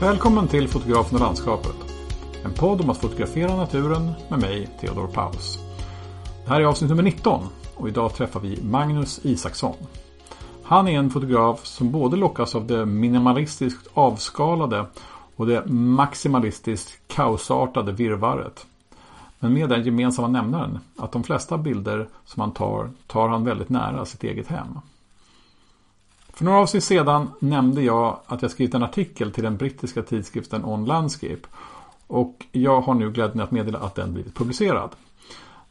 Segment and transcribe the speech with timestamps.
[0.00, 1.76] Välkommen till Fotografen och landskapet.
[2.44, 5.58] En podd om att fotografera naturen med mig, Theodor Paus.
[6.44, 9.74] Det här är avsnitt nummer 19 och idag träffar vi Magnus Isaksson.
[10.62, 14.86] Han är en fotograf som både lockas av det minimalistiskt avskalade
[15.36, 18.66] och det maximalistiskt kaosartade virvaret.
[19.38, 23.68] Men med den gemensamma nämnaren att de flesta bilder som han tar, tar han väldigt
[23.68, 24.78] nära sitt eget hem.
[26.38, 30.64] För några avsnitt sedan nämnde jag att jag skrivit en artikel till den brittiska tidskriften
[30.64, 31.48] On Landscape.
[32.06, 34.90] Och jag har nu glädjen att meddela att den blivit publicerad.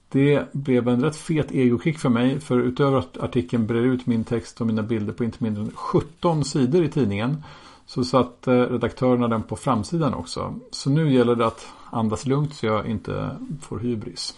[0.09, 4.23] Det blev en rätt fet egokick för mig för utöver att artikeln brer ut min
[4.23, 7.43] text och mina bilder på inte mindre än 17 sidor i tidningen
[7.85, 10.55] så satt eh, redaktörerna den på framsidan också.
[10.71, 14.35] Så nu gäller det att andas lugnt så jag inte får hybris.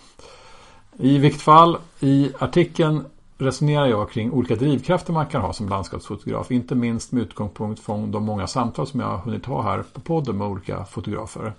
[0.97, 3.05] I vilket fall, i artikeln
[3.39, 6.51] resonerar jag kring olika drivkrafter man kan ha som landskapsfotograf.
[6.51, 10.01] Inte minst med utgångspunkt från de många samtal som jag har hunnit ha här på
[10.01, 11.53] podden med olika fotografer.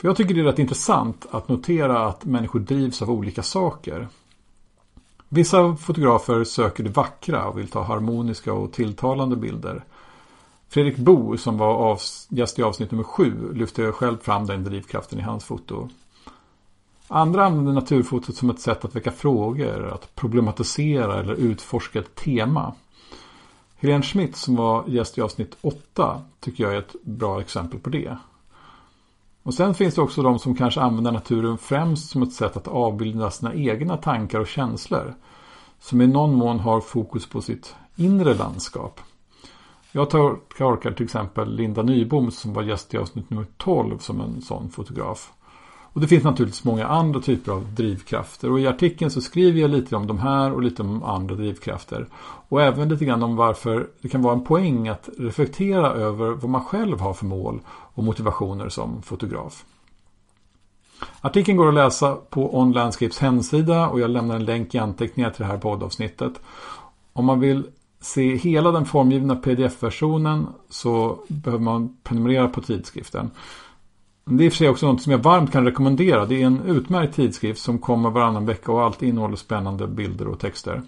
[0.00, 4.08] För jag tycker det är rätt intressant att notera att människor drivs av olika saker.
[5.28, 9.84] Vissa fotografer söker det vackra och vill ta harmoniska och tilltalande bilder.
[10.68, 15.22] Fredrik Bo som var gäst i avsnitt nummer sju lyfte själv fram den drivkraften i
[15.22, 15.88] hans foto.
[17.08, 22.74] Andra använder naturfotot som ett sätt att väcka frågor, att problematisera eller utforska ett tema.
[23.76, 27.90] Helene Schmidt som var gäst i avsnitt 8 tycker jag är ett bra exempel på
[27.90, 28.18] det.
[29.42, 32.68] Och sen finns det också de som kanske använder naturen främst som ett sätt att
[32.68, 35.14] avbilda sina egna tankar och känslor.
[35.80, 39.00] Som i någon mån har fokus på sitt inre landskap.
[39.92, 44.42] Jag tolkar till exempel Linda Nybom som var gäst i avsnitt nummer 12 som en
[44.42, 45.32] sån fotograf.
[45.94, 48.50] Och det finns naturligtvis många andra typer av drivkrafter.
[48.50, 52.08] Och i artikeln så skriver jag lite om de här och lite om andra drivkrafter.
[52.48, 56.50] Och även lite grann om varför det kan vara en poäng att reflektera över vad
[56.50, 59.64] man själv har för mål och motivationer som fotograf.
[61.20, 65.30] Artikeln går att läsa på On Landscapes hemsida och jag lämnar en länk i anteckningar
[65.30, 66.32] till det här poddavsnittet.
[67.12, 67.66] Om man vill
[68.00, 73.30] se hela den formgivna pdf-versionen så behöver man prenumerera på tidskriften.
[74.26, 76.26] Det är i och för sig också något som jag varmt kan rekommendera.
[76.26, 80.40] Det är en utmärkt tidskrift som kommer varannan vecka och alltid innehåller spännande bilder och
[80.40, 80.82] texter.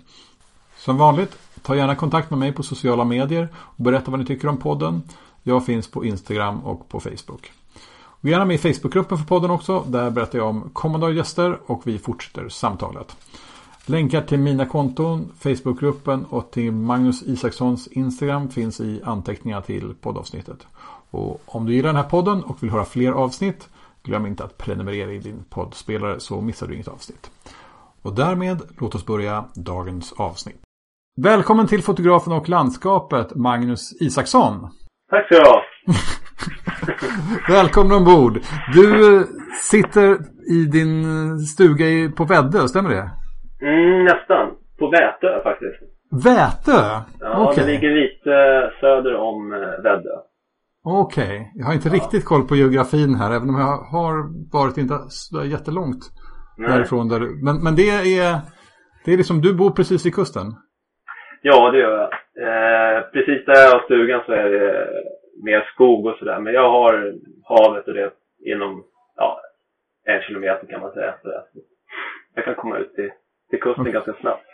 [0.78, 4.48] Som vanligt, ta gärna kontakt med mig på sociala medier och berätta vad ni tycker
[4.48, 5.02] om podden.
[5.42, 7.52] Jag finns på Instagram och på Facebook.
[7.96, 9.84] Och gärna med i Facebookgruppen för podden också.
[9.86, 13.16] Där berättar jag om kommande gäster och vi fortsätter samtalet.
[13.86, 20.66] Länkar till mina konton, Facebookgruppen och till Magnus Isakssons Instagram finns i anteckningar till poddavsnittet.
[21.10, 23.68] Och om du gillar den här podden och vill höra fler avsnitt
[24.06, 27.30] glöm inte att prenumerera i din poddspelare så missar du inget avsnitt.
[28.02, 30.60] Och därmed låt oss börja dagens avsnitt.
[31.22, 34.68] Välkommen till fotografen och landskapet Magnus Isaksson.
[35.10, 35.62] Tack så du ha.
[37.56, 38.38] Välkommen ombord.
[38.74, 39.24] Du
[39.70, 40.18] sitter
[40.50, 41.04] i din
[41.38, 43.10] stuga på Väddö, stämmer det?
[43.66, 44.46] Mm, nästan.
[44.78, 45.80] På Vätö faktiskt.
[46.24, 47.00] Vätö?
[47.20, 47.64] Ja, okay.
[47.64, 48.34] det ligger lite
[48.80, 50.16] söder om eh, Väddö.
[50.88, 51.50] Okej, okay.
[51.54, 51.94] jag har inte ja.
[51.94, 54.14] riktigt koll på geografin här även om jag har
[54.58, 54.94] varit inte
[55.54, 56.02] jättelångt
[56.58, 56.70] Nej.
[56.70, 57.08] därifrån.
[57.08, 58.34] Där, men, men det är,
[59.04, 60.46] det är liksom, du bor precis vid kusten?
[61.42, 62.10] Ja, det gör jag.
[62.46, 64.88] Eh, precis där jag har stugan så är det
[65.44, 66.40] mer skog och sådär.
[66.40, 66.92] Men jag har
[67.44, 68.10] havet och det
[68.52, 68.84] inom
[69.16, 69.40] ja,
[70.04, 71.14] en kilometer kan man säga.
[71.22, 71.28] Så
[72.34, 73.10] jag kan komma ut till,
[73.50, 73.92] till kusten okay.
[73.92, 74.45] ganska snabbt.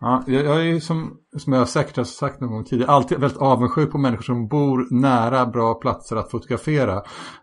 [0.00, 3.92] Ja, jag är som, som jag säkert har sagt någon gång tidigare alltid väldigt avundsjuk
[3.92, 6.96] på människor som bor nära bra platser att fotografera.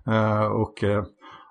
[0.08, 1.04] Eh, och eh,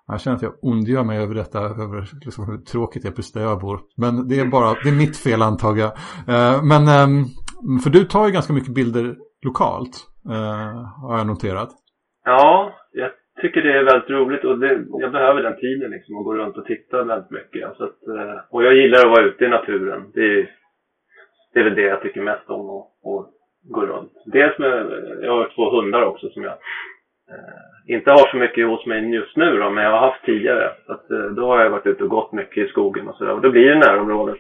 [0.06, 3.32] jag känner att jag ondgör mig över detta, över liksom hur tråkigt det är precis
[3.32, 3.80] där jag bor.
[3.96, 5.92] Men det är bara, det är mitt fel antar jag.
[6.32, 7.14] Eh, men, ehm,
[7.82, 9.94] för du tar ju ganska mycket bilder lokalt,
[10.34, 10.74] eh,
[11.06, 11.70] har jag noterat.
[12.24, 13.10] Ja, jag
[13.42, 16.56] tycker det är väldigt roligt och det, jag behöver den tiden liksom att gå runt
[16.56, 17.76] och titta väldigt mycket.
[17.76, 20.00] Så att, eh, och jag gillar att vara ute i naturen.
[20.14, 20.61] Det är
[21.52, 23.30] det är väl det jag tycker mest om att, att
[23.62, 24.12] gå runt.
[24.24, 24.86] Dels med,
[25.22, 26.52] jag har två hundar också som jag
[27.30, 30.70] eh, inte har så mycket hos mig just nu då, men jag har haft tidigare.
[30.86, 33.32] Så att, eh, då har jag varit ute och gått mycket i skogen och sådär.
[33.32, 34.38] Och då blir det närområdet.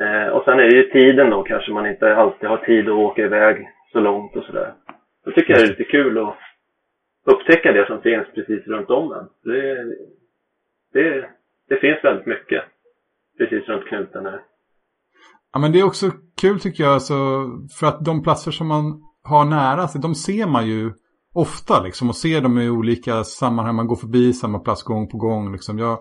[0.00, 2.94] Eh, och sen är det ju tiden då, kanske man inte alltid har tid att
[2.94, 4.72] åka iväg så långt och sådär.
[5.24, 6.36] Då tycker jag det är lite kul att
[7.24, 9.28] upptäcka det som finns precis runt om en.
[9.44, 9.84] Det,
[10.92, 11.28] det,
[11.68, 12.64] det finns väldigt mycket
[13.38, 14.40] precis runt knuten här.
[15.52, 16.10] Ja men det är också
[16.40, 17.46] kul tycker jag alltså,
[17.78, 20.92] för att de platser som man har nära sig, de ser man ju
[21.34, 23.76] ofta liksom och ser dem i olika sammanhang.
[23.76, 25.52] Man går förbi samma plats gång på gång.
[25.52, 25.78] Liksom.
[25.78, 25.98] Jag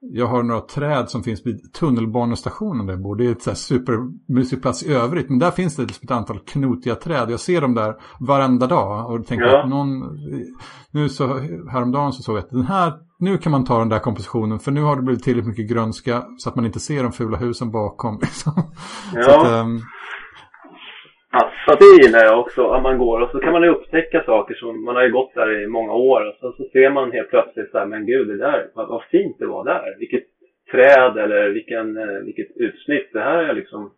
[0.00, 3.16] jag har några träd som finns vid tunnelbanestationen där jag bor.
[3.16, 5.28] Det är ett så här supermysig plats i övrigt.
[5.28, 7.30] Men där finns det liksom ett antal knotiga träd.
[7.30, 9.10] Jag ser dem där varenda dag.
[9.10, 9.62] Och tänker ja.
[9.62, 10.18] att någon...
[10.90, 11.26] Nu så
[11.70, 12.92] häromdagen så såg jag att den här...
[13.18, 14.58] Nu kan man ta den där kompositionen.
[14.58, 16.24] För nu har det blivit tillräckligt mycket grönska.
[16.38, 18.18] Så att man inte ser de fula husen bakom.
[18.20, 18.52] Liksom.
[19.14, 19.40] Ja.
[19.40, 19.82] Att, um,
[21.40, 24.54] Alltså det gillar jag också, att man går och så kan man ju upptäcka saker
[24.54, 27.30] som, man har ju gått där i många år och så, så ser man helt
[27.30, 29.96] plötsligt så här, men gud det där, vad, vad fint det var där.
[29.98, 30.24] Vilket
[30.70, 33.10] träd eller vilken, eh, vilket utsnitt.
[33.12, 33.92] Det här har jag liksom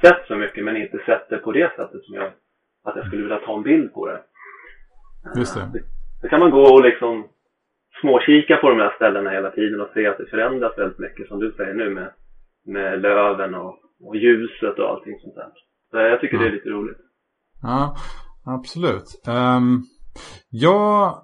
[0.00, 2.32] sett så mycket men inte sett det på det sättet som jag,
[2.84, 4.20] att jag skulle vilja ta en bild på det.
[5.36, 5.82] Just det.
[6.22, 7.28] Då kan man gå och liksom
[8.00, 11.40] småkika på de här ställena hela tiden och se att det förändras väldigt mycket som
[11.40, 12.12] du säger nu med,
[12.66, 15.50] med löven och, och ljuset och allting sånt där.
[15.92, 16.42] Jag tycker ja.
[16.42, 16.98] det är lite roligt.
[17.62, 17.96] Ja,
[18.44, 19.22] absolut.
[19.26, 19.86] Um,
[20.50, 21.22] jag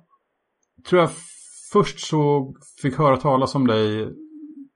[0.89, 1.11] tror jag
[1.73, 4.13] först så fick höra talas om dig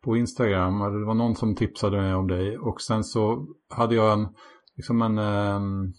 [0.05, 0.79] på Instagram.
[0.79, 2.59] Det var någon som tipsade mig om dig.
[2.59, 4.29] Och sen så hade jag en,
[4.77, 5.93] liksom en, um,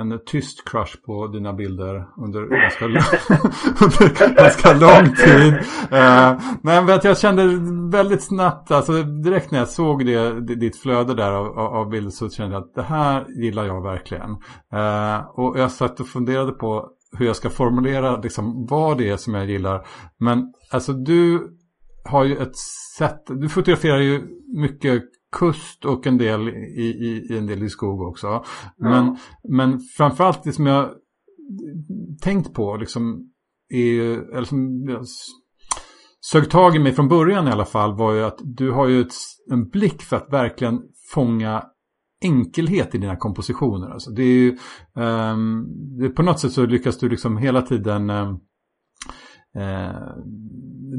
[0.00, 2.84] en tyst crush på dina bilder under ganska,
[3.84, 5.54] under ganska lång tid.
[5.92, 7.42] Uh, men vet, jag kände
[7.98, 12.30] väldigt snabbt, alltså direkt när jag såg det, ditt flöde där av, av bilder så
[12.30, 14.30] kände jag att det här gillar jag verkligen.
[14.74, 19.16] Uh, och jag satt och funderade på hur jag ska formulera liksom, vad det är
[19.16, 19.86] som jag gillar.
[20.18, 21.48] Men alltså du
[22.04, 22.56] har ju ett
[22.98, 24.22] sätt, du fotograferar ju
[24.56, 26.52] mycket kust och en del i,
[26.82, 28.44] i, i en del i skog också.
[28.76, 29.16] Men,
[29.48, 30.90] men framförallt det som jag
[32.22, 33.30] tänkt på liksom
[33.68, 35.04] är, eller som jag
[36.32, 39.00] sög tag i mig från början i alla fall var ju att du har ju
[39.00, 39.14] ett,
[39.50, 40.82] en blick för att verkligen
[41.14, 41.64] fånga
[42.22, 43.90] enkelhet i dina kompositioner.
[43.90, 44.58] Alltså det är ju,
[44.94, 45.66] um,
[45.98, 48.40] det, på något sätt så lyckas du liksom hela tiden um,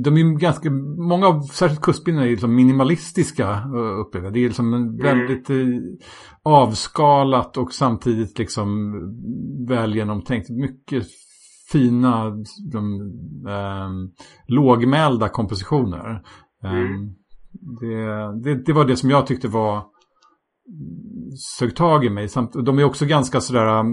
[0.03, 4.73] de är ganska, många av särskilt kustbilderna är liksom minimalistiska eh, upplever Det är liksom
[4.73, 4.97] mm.
[4.97, 5.57] väldigt eh,
[6.44, 8.94] avskalat och samtidigt liksom
[9.67, 10.50] väl genomtänkt.
[10.50, 11.07] Mycket
[11.71, 12.29] fina,
[12.71, 13.01] de,
[13.47, 13.89] eh,
[14.47, 16.21] lågmälda kompositioner.
[16.63, 17.15] Mm.
[17.51, 19.83] Det, det, det, var det som jag tyckte var
[21.57, 22.29] sög tag i mig.
[22.29, 23.83] Samt, de är också ganska sådär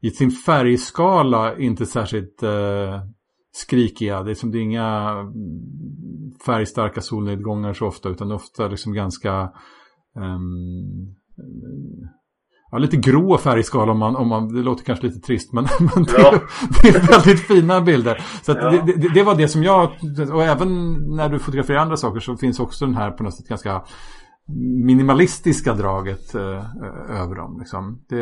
[0.00, 3.00] i sin färgskala inte särskilt eh,
[3.56, 4.22] skrikiga.
[4.22, 5.14] Det är som det är inga
[6.46, 9.50] färgstarka solnedgångar så ofta utan ofta liksom ganska
[10.16, 11.14] um,
[12.70, 16.04] ja, lite grå färgskala om man, om man, det låter kanske lite trist men, men
[16.04, 16.40] det, ja.
[16.82, 18.14] det, är väldigt fina bilder.
[18.42, 18.70] Så ja.
[18.70, 19.90] det, det, det, var det som jag,
[20.32, 23.48] och även när du fotograferar andra saker så finns också den här på något sätt
[23.48, 23.82] ganska
[24.84, 27.56] minimalistiska draget eh, över dem.
[27.58, 28.04] Liksom.
[28.08, 28.18] Det,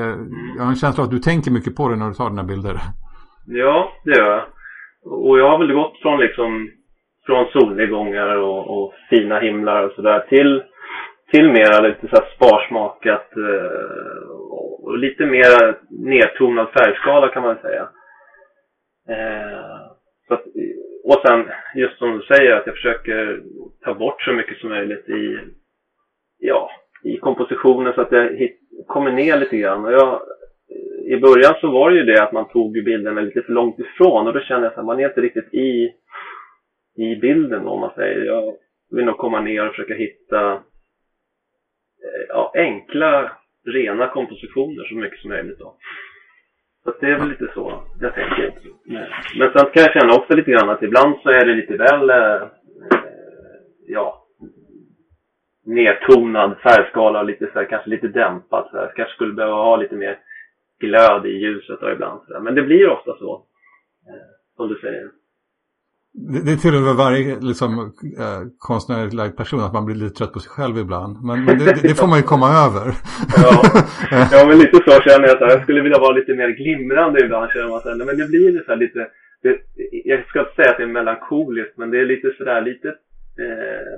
[0.57, 2.45] jag har en känsla av att du tänker mycket på det när du tar dina
[2.45, 2.81] bilder.
[3.47, 4.54] Ja, det gör jag.
[5.05, 6.71] Och jag har väl gått från liksom
[7.27, 10.63] från solnedgångar och, och fina himlar och sådär till,
[11.33, 14.31] till mera lite så sparsmakat eh,
[14.85, 17.89] och lite mer nedtonad färgskala kan man säga.
[19.09, 19.77] Eh,
[20.29, 20.45] så att,
[21.05, 23.41] och sen just som du säger att jag försöker
[23.85, 25.39] ta bort så mycket som möjligt i,
[26.39, 26.71] ja,
[27.05, 29.85] i kompositionen så att jag hit, kommer ner lite grann.
[29.85, 30.21] Och jag,
[31.05, 34.27] i början så var det ju det att man tog bilderna lite för långt ifrån
[34.27, 35.93] och då kände jag att man är inte riktigt i,
[36.97, 38.25] i bilden om man säger.
[38.25, 38.55] Jag
[38.91, 43.33] vill nog komma ner och försöka hitta eh, ja, enkla,
[43.67, 45.77] rena kompositioner så mycket som möjligt då.
[46.85, 48.53] Så det är väl lite så jag tänker.
[49.39, 52.11] Men sen kan jag känna också lite grann att ibland så är det lite väl,
[52.11, 52.49] eh, eh
[53.87, 54.27] ja,
[55.67, 58.93] nedtonad färgskala, och lite så här, kanske lite dämpat så här.
[58.97, 60.19] Kanske skulle behöva ha lite mer
[60.81, 62.41] glöd i ljuset och ibland sådär.
[62.41, 63.47] Men det blir ofta så.
[64.09, 65.11] Eh, som du säger.
[66.33, 67.71] Det, det tillhör varje liksom,
[68.23, 71.15] eh, konstnärligt lagd person att man blir lite trött på sig själv ibland.
[71.29, 72.87] Men, men det, det, får man ju komma över.
[73.45, 73.53] ja.
[74.35, 75.39] ja, men lite så känner jag.
[75.39, 77.51] Så här, jag skulle vilja vara lite mer glimrande ibland.
[77.51, 79.01] Känner man så här, men det blir så här lite,
[79.43, 79.53] det,
[80.11, 82.89] jag ska inte säga att det är melankoliskt, men det är lite sådär lite,
[83.45, 83.97] eh,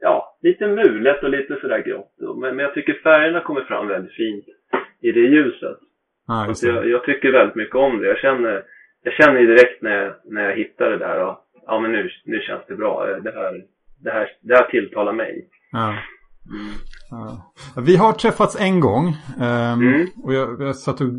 [0.00, 2.14] ja, lite mulet och lite sådär grått.
[2.40, 4.46] Men, men jag tycker färgerna kommer fram väldigt fint
[5.02, 5.78] i det ljuset.
[6.28, 8.06] Ah, så jag, jag, tycker väldigt mycket om det.
[8.06, 8.62] Jag känner,
[9.02, 12.40] jag känner direkt när jag, när jag hittar det där och ja men nu, nu
[12.40, 13.06] känns det bra.
[13.06, 13.64] Det här,
[14.04, 15.48] det här, det här tilltalar mig.
[15.72, 15.94] Ah.
[16.50, 16.74] Mm.
[17.10, 17.52] Ja.
[17.82, 19.06] Vi har träffats en gång.
[19.38, 20.06] Um, mm.
[20.24, 21.10] Och jag, jag satt och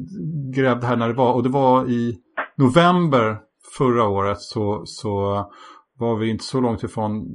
[0.55, 1.33] grävde här när det var.
[1.33, 2.17] Och det var i
[2.57, 3.37] november
[3.77, 5.11] förra året så, så
[5.99, 7.25] var vi inte så långt ifrån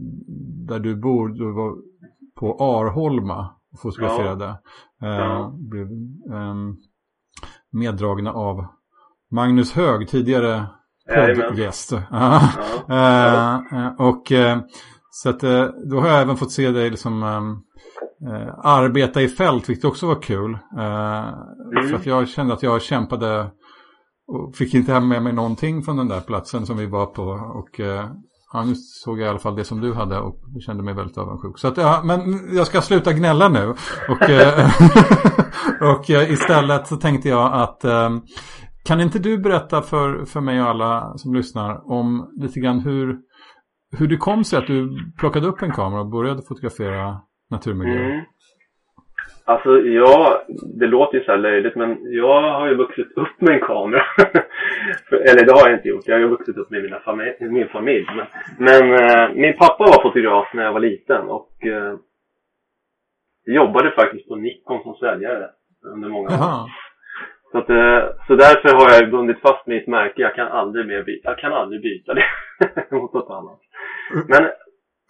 [0.67, 1.29] där du bor.
[1.29, 1.77] Du var
[2.41, 4.59] på Arholma fotograferade.
[5.01, 5.09] Ja.
[5.09, 5.87] Uh, blev
[6.33, 6.77] um,
[7.73, 8.67] meddragna av
[9.31, 10.67] Magnus Hög, tidigare
[11.49, 11.93] poddgäst.
[12.11, 13.63] Ja.
[13.71, 14.59] uh, och uh,
[15.17, 19.69] Så att eh, då har jag även fått se dig liksom äh, arbeta i fält,
[19.69, 20.59] vilket också var kul.
[20.73, 21.89] Mm.
[21.89, 23.51] För att jag kände att jag kämpade
[24.27, 27.23] och fick inte hem med mig någonting från den där platsen som vi var på.
[27.55, 27.81] Och
[28.57, 31.19] ja, nu såg jag i alla fall det som du hade och kände mig väldigt
[31.19, 31.59] avundsjuk.
[31.59, 32.21] Så att, ja, men
[32.57, 33.69] jag ska sluta gnälla nu.
[34.09, 34.31] Och,
[35.93, 37.85] och istället så tänkte jag att
[38.85, 43.17] kan inte du berätta för, för mig och alla som lyssnar om lite grann hur
[43.99, 47.21] hur det kom sig att du plockade upp en kamera och började fotografera
[47.51, 48.11] naturmiljöer.
[48.11, 48.25] Mm.
[49.49, 50.43] Alltså ja,
[50.79, 54.03] det låter ju så här löjligt men jag har ju vuxit upp med en kamera.
[55.11, 57.69] Eller det har jag inte gjort, jag har ju vuxit upp med mina familj, min
[57.69, 58.07] familj.
[58.17, 58.27] Men,
[58.59, 61.95] men eh, min pappa var fotograf när jag var liten och eh,
[63.47, 65.47] jobbade faktiskt på Nikon som säljare
[65.95, 66.71] under många år.
[67.53, 70.23] Så, att, eh, så därför har jag bundit fast mitt märke.
[70.23, 72.25] Jag kan aldrig mer byta, jag kan aldrig byta det
[72.91, 73.61] mot något annat.
[74.29, 74.51] Men,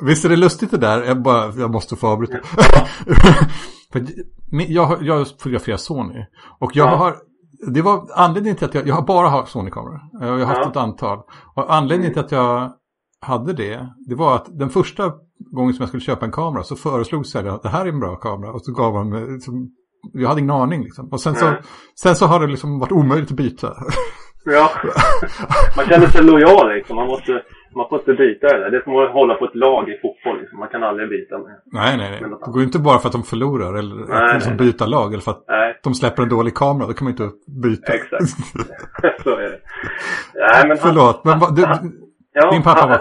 [0.06, 1.04] Visst är det lustigt det där?
[1.06, 2.38] Jag, bara, jag måste få avbryta.
[3.96, 6.24] För jag, jag fotograferar Sony.
[6.58, 6.96] Och jag ja.
[6.96, 7.16] har,
[7.72, 10.00] det var anledningen till att jag, jag har bara haft Sony-kameror.
[10.20, 10.70] Jag har haft ja.
[10.70, 11.18] ett antal.
[11.54, 12.72] Och anledningen till att jag
[13.20, 16.76] hade det, det var att den första gången som jag skulle köpa en kamera så
[16.76, 18.52] föreslog säljaren att det här är en bra kamera.
[18.52, 19.70] Och så gav han liksom,
[20.12, 21.08] jag hade ingen aning liksom.
[21.12, 21.54] Och sen så,
[22.00, 23.74] sen så har det liksom varit omöjligt att byta.
[24.44, 24.70] Ja,
[25.76, 26.96] man känner sig lojal liksom.
[26.96, 27.42] Man måste
[27.76, 28.70] man får inte byta det där.
[28.70, 30.40] Det är som att hålla på ett lag i fotboll.
[30.40, 30.58] Liksom.
[30.58, 31.56] Man kan aldrig byta med.
[31.64, 32.20] Nej, nej, nej.
[32.20, 34.66] Det går inte bara för att de förlorar eller nej, att liksom nej.
[34.66, 35.08] byta lag.
[35.12, 35.80] Eller för att nej.
[35.82, 36.86] de släpper en dålig kamera.
[36.86, 37.28] Då kan man inte
[37.66, 37.92] byta.
[37.92, 38.28] Exakt.
[39.24, 39.60] Så är det.
[40.34, 41.62] Nej, men Förlåt, han, men du,
[42.32, 43.00] ja, din pappa han, var?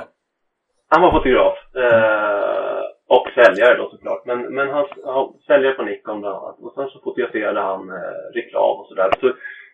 [0.92, 1.58] Han var fotograf.
[1.84, 2.82] Eh,
[3.16, 4.26] och säljare då såklart.
[4.26, 6.58] Men, men han, han säljare på Nikon bland annat.
[6.60, 9.10] Och sen så fotograferade han eh, reklam och sådär.
[9.22, 9.28] Så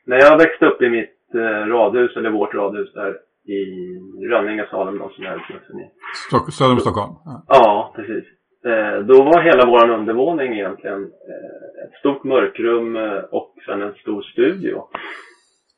[0.06, 3.14] när jag växte upp i mitt eh, radhus, eller vårt radhus där
[3.46, 6.52] i Rönninge, Salem då, som är uppvuxen i.
[6.52, 7.14] Söder om Stockholm?
[7.26, 8.26] Ja, ja precis.
[8.66, 13.94] Eh, då var hela våran undervåning egentligen eh, ett stort mörkrum eh, och sen en
[13.94, 14.76] stor studio.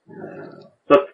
[0.09, 0.49] Eh,
[0.87, 1.07] så att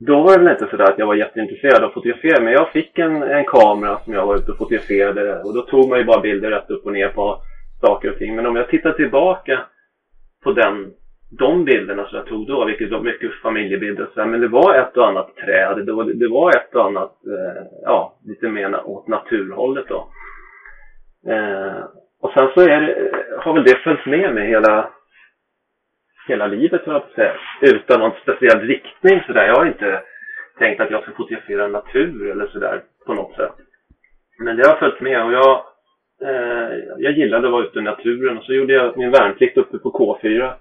[0.00, 2.72] då var det väl inte sådär att jag var jätteintresserad av att fotografera, men jag
[2.72, 6.04] fick en, en kamera som jag var ute och fotograferade och då tog man ju
[6.04, 7.42] bara bilder rätt upp och ner på
[7.80, 8.36] saker och ting.
[8.36, 9.60] Men om jag tittar tillbaka
[10.44, 10.92] på den
[11.30, 14.74] de bilderna som jag tog då, vilket var mycket familjebilder och sådär, men det var
[14.74, 18.86] ett och annat träd, det var, det var ett och annat, eh, ja, lite mer
[18.86, 20.08] åt naturhållet då.
[21.32, 21.84] Eh,
[22.20, 24.90] och sen så är det, eh, har väl det följt med mig hela,
[26.28, 29.46] hela livet, jag på säga, utan någon speciell riktning sådär.
[29.46, 30.02] Jag har inte
[30.58, 33.54] tänkt att jag ska fotografera natur eller sådär på något sätt.
[34.38, 35.62] Men det har följt med och jag,
[36.22, 39.78] eh, jag gillade att vara ute i naturen och så gjorde jag min värnplikt uppe
[39.78, 40.54] på K4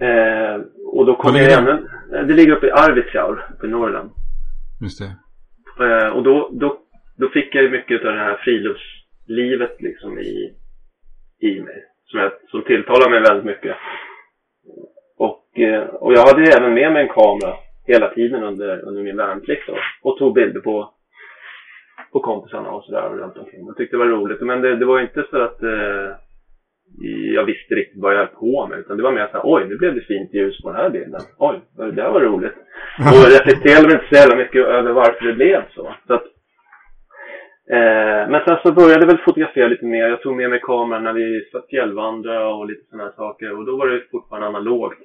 [0.00, 0.60] Eh,
[0.92, 1.88] och då kom jag igen.
[2.10, 4.10] Det ligger uppe i Arvidsjaur, uppe i Norrland.
[4.80, 5.10] Just det.
[5.84, 6.78] Eh, och då, då,
[7.16, 10.54] då fick jag ju mycket av det här friluftslivet liksom i,
[11.40, 11.84] i mig.
[12.04, 13.76] Som, jag, som tilltalar mig väldigt mycket.
[15.18, 17.54] Och, eh, och jag hade även med mig en kamera
[17.86, 20.94] hela tiden under, under min värnplikt då, och tog bilder på,
[22.12, 23.66] på kompisarna och sådär runt omkring.
[23.66, 24.40] Jag tyckte det var roligt.
[24.40, 26.16] Men det, det var inte så att eh,
[27.34, 28.78] jag visste riktigt vad jag höll på med.
[28.78, 30.90] Utan det var mer så här, oj, nu blev det fint ljus på den här
[30.90, 31.20] bilden.
[31.38, 32.54] Oj, det där var roligt.
[32.98, 35.94] Och jag reflekterade inte så jävla mycket över varför det blev så.
[36.06, 36.24] så att,
[37.70, 40.08] eh, men sen så började jag väl fotografera lite mer.
[40.08, 43.58] Jag tog med mig kameran när vi fjällvandrade och lite sådana här saker.
[43.58, 44.98] Och då var det fortfarande analogt.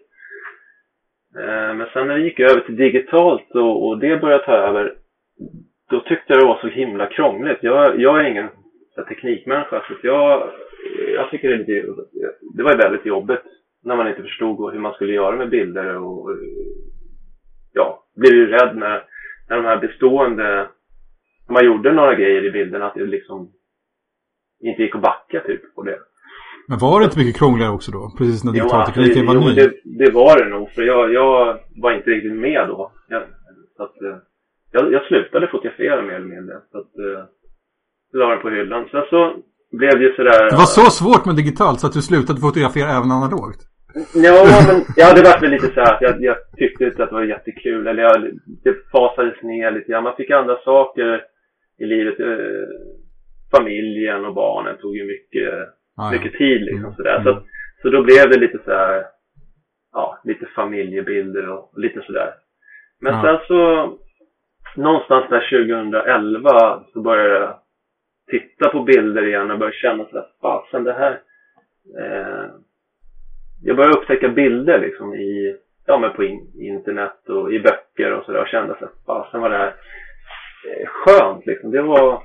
[1.40, 4.94] Eh, men sen när vi gick över till digitalt och, och det började ta över.
[5.90, 7.58] Då tyckte jag det var så himla krångligt.
[7.62, 8.50] Jag, jag är ingen
[8.96, 9.84] teknikmänniska.
[9.88, 10.52] Så jag
[11.16, 11.88] jag tycker det är lite,
[12.56, 13.44] det var väldigt jobbigt
[13.84, 16.30] när man inte förstod hur man skulle göra med bilder och
[17.74, 19.04] ja, blev ju rädd när,
[19.50, 20.68] när de här bestående,
[21.48, 23.52] när man gjorde några grejer i bilderna att det liksom
[24.60, 26.00] inte gick att backa typ på det.
[26.68, 28.12] Men var det inte mycket krångligare också då?
[28.18, 29.56] Precis när digitaltekniken var ny?
[29.56, 32.92] Det, det var det nog, för jag, jag var inte riktigt med då.
[33.10, 33.24] Jag,
[33.78, 34.18] så att, eh,
[34.72, 36.56] jag, jag slutade fotografera mer eller mindre.
[36.72, 37.26] Så att, eh,
[38.14, 38.88] la den på hyllan.
[38.92, 39.20] Sen så
[39.80, 40.50] blev ju sådär...
[40.50, 43.62] Det var så svårt med digitalt så att du slutade fotografera även analogt?
[44.26, 44.34] Ja,
[44.68, 47.16] men ja, det var väl lite så här att jag, jag tyckte inte att det
[47.16, 47.88] var jättekul.
[47.88, 48.18] Eller jag,
[48.64, 50.04] det fasades ner lite grann.
[50.04, 51.22] Man fick andra saker
[51.84, 52.20] i livet.
[52.20, 52.68] Eh,
[53.58, 55.54] familjen och barnen tog ju mycket,
[55.98, 56.96] ah, mycket tid liksom mm.
[56.96, 57.18] sådär.
[57.20, 57.24] Mm.
[57.24, 57.42] Så,
[57.82, 59.06] så då blev det lite så här,
[59.94, 62.34] ja, lite familjebilder och, lite sådär.
[63.02, 63.22] Men ah.
[63.22, 63.60] sen så,
[64.76, 67.56] någonstans där 2011 så började
[68.28, 71.22] titta på bilder igen och börja känna sådär, fasen det här.
[72.00, 72.46] Eh,
[73.64, 78.26] jag började upptäcka bilder liksom i, ja men på in, internet och i böcker och
[78.26, 79.76] sådär och kände såhär, fasen var det här
[80.70, 81.72] eh, skönt liksom.
[81.72, 82.24] Det var,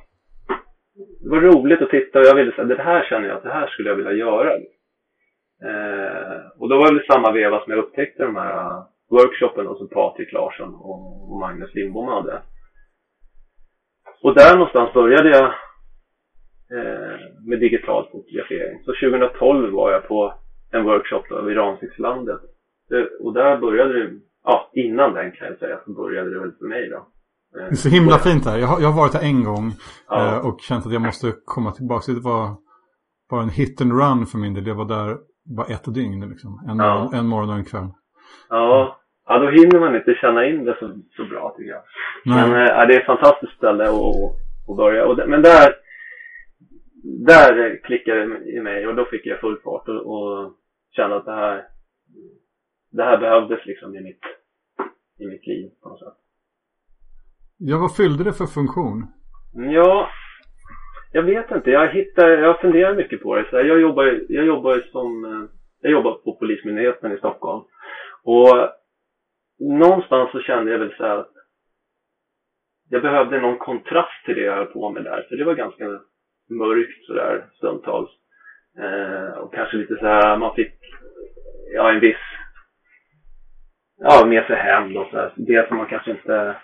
[1.23, 3.53] det var roligt att titta och jag ville säga det här känner jag att det
[3.53, 4.55] här skulle jag vilja göra.
[5.65, 9.89] Eh, och då var det samma veva som jag upptäckte de här eh, workshopen som
[9.89, 12.43] Patrik Larsson och Magnus Lindbom hade.
[14.23, 15.55] Och där någonstans började jag
[17.47, 18.79] med digital fotografering.
[18.85, 20.35] Så 2012 var jag på
[20.73, 22.41] en workshop då vid Ramsvikslandet.
[23.21, 24.11] Och där började det,
[24.45, 27.07] ja innan den kan jag säga, så började det väl för mig då.
[27.53, 28.59] Det är så himla fint här.
[28.59, 29.73] Jag har, jag har varit här en gång
[30.09, 30.37] ja.
[30.37, 32.13] Eh, och känt att jag måste komma tillbaka.
[32.13, 32.57] Det var
[33.31, 34.67] bara en hit and run för min del.
[34.67, 35.17] Jag var där
[35.57, 36.51] bara ett dygn liksom.
[36.69, 36.95] En, ja.
[36.95, 37.89] morgon, en morgon och en kväll.
[38.49, 38.99] Ja,
[39.29, 41.83] ja då hinner man inte känna in det så, så bra tycker jag.
[42.25, 42.51] Nej.
[42.51, 44.17] Men äh, det är ett fantastiskt ställe att,
[44.69, 45.07] att börja.
[45.07, 45.75] Och, men där,
[47.09, 50.53] där klickade det i mig och då fick jag full fart och, och
[50.91, 51.65] kände att det här,
[52.91, 54.23] det här behövdes liksom i mitt,
[55.19, 56.15] i mitt liv på något sätt.
[57.59, 59.07] Ja, vad fyllde det för funktion?
[59.55, 60.09] Ja,
[61.13, 61.71] jag vet inte.
[61.71, 63.47] Jag hittar, jag funderar mycket på det.
[63.51, 65.51] Så jag jobbar, jag jobbar som, eh,
[65.81, 67.65] jag jobbar på Polismyndigheten i Stockholm.
[68.23, 68.69] Och
[69.59, 71.33] någonstans så kände jag väl så att
[72.89, 75.27] jag behövde någon kontrast till det jag höll på med där.
[75.29, 76.01] För det var ganska
[76.51, 78.11] mörkt sådär stundtals.
[78.79, 80.75] Eh, och kanske lite så här, man fick
[81.75, 82.17] ja, en viss
[83.99, 85.09] ja, med sig hem då.
[85.11, 85.33] Så här.
[85.37, 86.57] Det som man kanske inte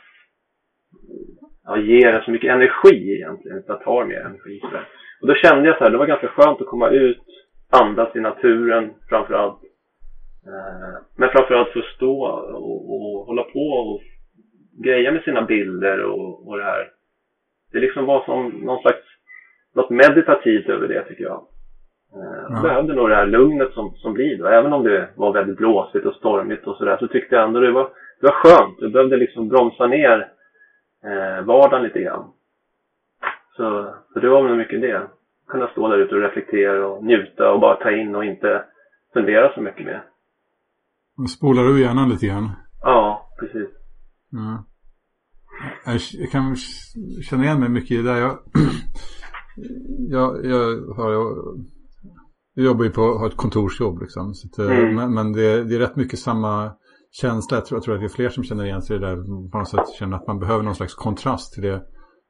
[1.65, 4.61] ja, ger så mycket energi egentligen, utan tar mer energi.
[4.61, 4.89] Så där.
[5.21, 7.23] Och då kände jag så här, det var ganska skönt att komma ut,
[7.71, 9.63] andas i naturen framförallt.
[10.47, 14.01] Eh, men framförallt förstå och, och hålla på och
[14.85, 16.91] greja med sina bilder och, och det här.
[17.73, 19.04] Det liksom var som någon slags,
[19.75, 21.47] något meditativt över det tycker jag.
[22.15, 24.47] Eh, jag behövde nog det här lugnet som, som blir då.
[24.47, 27.73] Även om det var väldigt blåsigt och stormigt och sådär så tyckte jag ändå det
[27.73, 27.89] var,
[28.21, 28.77] det var skönt.
[28.81, 30.29] Jag behövde liksom bromsa ner
[31.05, 32.25] eh, vardagen lite grann.
[33.57, 35.03] Så, så det var väl mycket det.
[35.49, 38.65] Kunna stå där ute och reflektera och njuta och bara ta in och inte
[39.13, 40.05] fundera så mycket mer.
[41.19, 42.51] Och spolar du hjärnan lite grann?
[42.83, 43.69] Ja, precis.
[44.31, 44.65] Ja.
[45.85, 46.57] Jag kan
[47.31, 48.21] känna igen mig mycket i det där.
[48.21, 48.31] Jag,
[50.09, 51.13] jag, jag, har,
[52.55, 54.31] jag jobbar ju på har ett kontorsjobb liksom.
[54.31, 54.95] Att, mm.
[54.95, 56.73] Men, men det, det, är rätt mycket samma
[57.11, 57.57] känsla.
[57.57, 59.51] Jag tror, jag tror att det är fler som känner igen sig i det där.
[59.51, 61.83] På något sätt känner att man behöver någon slags kontrast till det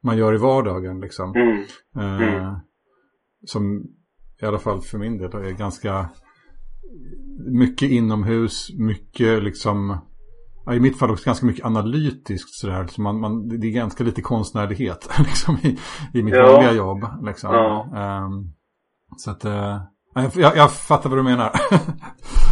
[0.02, 1.00] man gör i vardagen.
[1.00, 1.34] Liksom.
[1.34, 1.64] Mm.
[1.96, 2.54] Eh, mm.
[3.46, 3.84] som
[4.42, 6.10] i alla fall för min del är ganska
[7.46, 9.98] mycket inomhus, mycket liksom
[10.72, 12.84] i mitt fall också ganska mycket analytiskt sådär.
[12.86, 15.70] Så man, man, det är ganska lite konstnärlighet liksom, i,
[16.18, 16.52] i mitt ja.
[16.52, 17.02] vanliga jobb.
[17.28, 17.50] Liksom.
[17.54, 17.68] Ja.
[18.24, 18.34] Um,
[19.16, 19.76] så att, uh,
[20.44, 21.50] jag, jag, fattar vad du menar.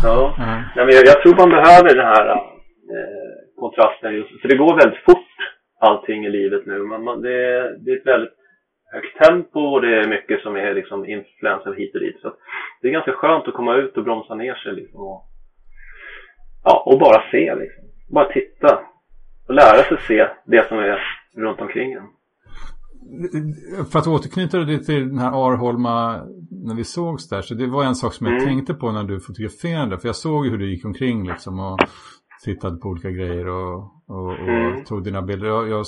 [0.03, 0.61] ja, uh.
[0.77, 4.41] Nej, men jag, jag, tror man behöver den här eh, kontrasten just.
[4.41, 5.33] För det går väldigt fort
[5.81, 6.79] allting i livet nu.
[6.79, 7.39] Man, man, det,
[7.83, 8.39] det är ett väldigt
[8.93, 12.21] högt tempo och det är mycket som är liksom influenser hit och dit.
[12.23, 12.35] Så
[12.81, 15.23] det är ganska skönt att komma ut och bromsa ner sig liksom och,
[16.65, 17.82] ja, och bara se liksom.
[18.13, 18.79] Bara titta
[19.49, 20.99] och lära sig se det som är
[21.37, 22.09] runt omkring en.
[23.93, 27.43] För att återknyta det till den här Arholma när vi sågs där.
[27.43, 28.47] Så det var en sak som jag mm.
[28.47, 29.99] tänkte på när du fotograferade.
[29.99, 31.79] För jag såg ju hur du gick omkring liksom och
[32.45, 33.75] tittade på olika grejer och,
[34.07, 34.85] och, och mm.
[34.85, 35.47] tog dina bilder.
[35.47, 35.87] Jag, jag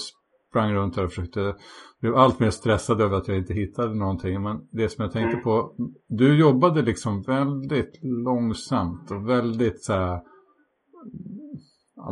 [0.51, 1.55] sprang runt där och försökte,
[2.01, 4.43] blev allt mer stressad över att jag inte hittade någonting.
[4.43, 5.43] Men det som jag tänkte mm.
[5.43, 5.75] på,
[6.09, 10.21] du jobbade liksom väldigt långsamt och väldigt så här,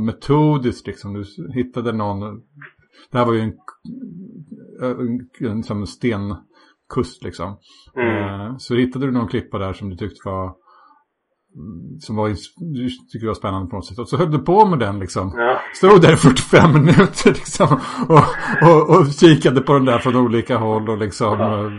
[0.01, 1.15] metodiskt liksom.
[1.15, 2.21] Du hittade någon,
[3.11, 3.55] det här var ju en,
[4.81, 7.59] en, en, en stenkust liksom.
[7.97, 8.41] Mm.
[8.41, 10.57] Eh, så hittade du någon klippa där som du tyckte var
[12.01, 12.29] som var,
[13.13, 13.99] tycker var spännande på något sätt.
[13.99, 15.33] Och så höll du på med den liksom.
[15.37, 15.61] Ja.
[15.75, 17.81] Stod där i 45 minuter liksom.
[18.09, 18.27] Och,
[18.69, 21.71] och, och kikade på den där från olika håll och liksom ja.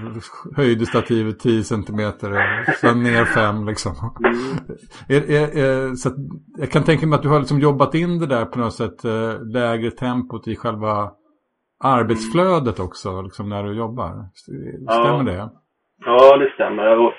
[0.56, 3.92] höjde stativet 10 centimeter och sen ner 5 liksom.
[4.26, 4.36] Mm.
[5.10, 6.10] Är, är, är, så
[6.58, 9.06] jag kan tänka mig att du har liksom jobbat in det där på något sätt
[9.06, 11.12] eh, lägre tempot i själva
[11.84, 14.12] arbetsflödet också liksom när du jobbar.
[14.34, 15.24] Stämmer ja.
[15.24, 15.50] det?
[16.06, 17.14] Ja, det stämmer.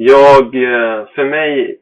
[0.00, 1.78] Jag, eh, för mig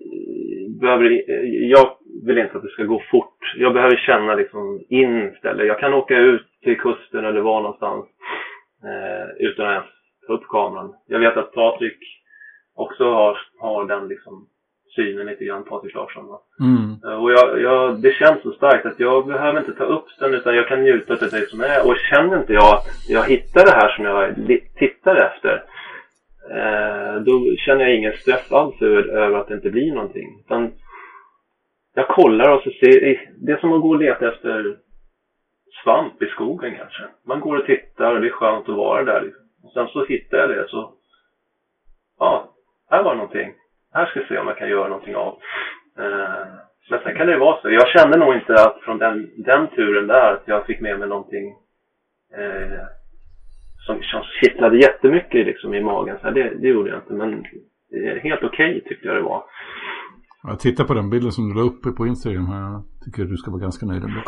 [0.80, 1.22] behöver,
[1.70, 3.54] jag vill inte att det ska gå fort.
[3.56, 5.66] Jag behöver känna liksom in stället.
[5.66, 8.06] Jag kan åka ut till kusten eller vara någonstans
[8.84, 9.90] eh, utan att ens
[10.26, 10.94] ta upp kameran.
[11.06, 11.98] Jag vet att Patrik
[12.74, 14.46] också har, har den liksom
[14.96, 16.24] synen lite grann, Patrik Larsson.
[16.60, 16.96] Mm.
[17.04, 20.34] Eh, och jag, jag, det känns så starkt att jag behöver inte ta upp den
[20.34, 21.86] utan jag kan njuta av det som är.
[21.86, 24.34] Och känner inte jag att jag hittar det här som jag
[24.78, 25.62] tittar efter
[26.50, 30.40] Eh, då känner jag ingen stress alls över, över att det inte blir någonting.
[30.44, 30.72] Utan
[31.94, 34.76] jag kollar och så ser, det är som att gå och leta efter
[35.82, 37.02] svamp i skogen kanske.
[37.26, 39.44] Man går och tittar och det är skönt att vara där liksom.
[39.62, 40.92] Och sen så hittar jag det så,
[42.18, 42.54] ja,
[42.90, 43.54] här var någonting.
[43.92, 45.38] Här ska jag se om jag kan göra någonting av.
[45.98, 46.46] Eh,
[46.90, 47.70] men sen kan det vara så.
[47.70, 51.08] Jag kände nog inte att från den, den turen där att jag fick med mig
[51.08, 51.54] någonting
[52.38, 52.80] eh,
[53.86, 56.18] som, som kittlade jättemycket liksom i magen.
[56.22, 57.12] Så det, det gjorde jag inte.
[57.12, 57.44] Men
[58.22, 59.42] helt okej okay, tyckte jag det var.
[60.48, 62.60] Jag tittar på den bilden som du la upp på Instagram här.
[62.60, 64.20] Jag tycker du ska vara ganska nöjd ändå.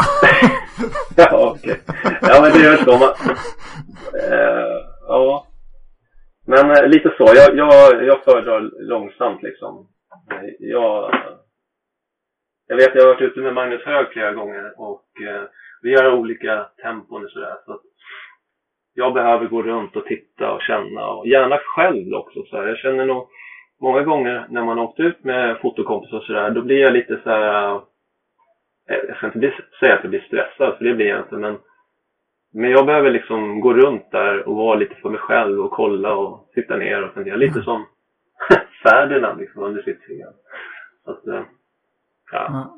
[1.17, 1.81] ja, okej.
[2.29, 2.95] Ja, men det är väl så.
[3.03, 3.13] Man,
[4.33, 5.47] uh, ja.
[6.47, 7.25] Men uh, lite så.
[7.41, 8.61] Jag, jag, jag föredrar
[8.93, 9.89] långsamt liksom.
[10.59, 11.15] Jag,
[12.67, 15.45] jag vet, jag har varit ute med Magnus Hög flera gånger och uh,
[15.83, 17.57] vi gör olika tempon och sådär.
[17.67, 17.81] Så
[18.99, 22.43] jag behöver gå runt och titta och känna och gärna själv också.
[22.43, 22.67] Så här.
[22.67, 23.29] Jag känner nog
[23.81, 27.31] många gånger när man åkt ut med fotokompisar och sådär, då blir jag lite så
[27.31, 27.75] här,
[28.91, 31.59] eh, jag ska inte säga att jag blir stressad, för det blir jag inte, men,
[32.53, 36.15] men jag behöver liksom gå runt där och vara lite för mig själv och kolla
[36.15, 37.37] och sitta ner och fundera.
[37.37, 37.87] Lite som
[38.83, 40.33] Ferdinand liksom under sitt fel.
[41.05, 41.43] Så att, eh,
[42.33, 42.75] ja.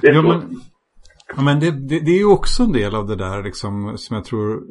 [0.00, 0.40] Det är jo, men,
[1.36, 4.16] Ja, men det, det, det, är ju också en del av det där liksom, som
[4.16, 4.62] jag tror,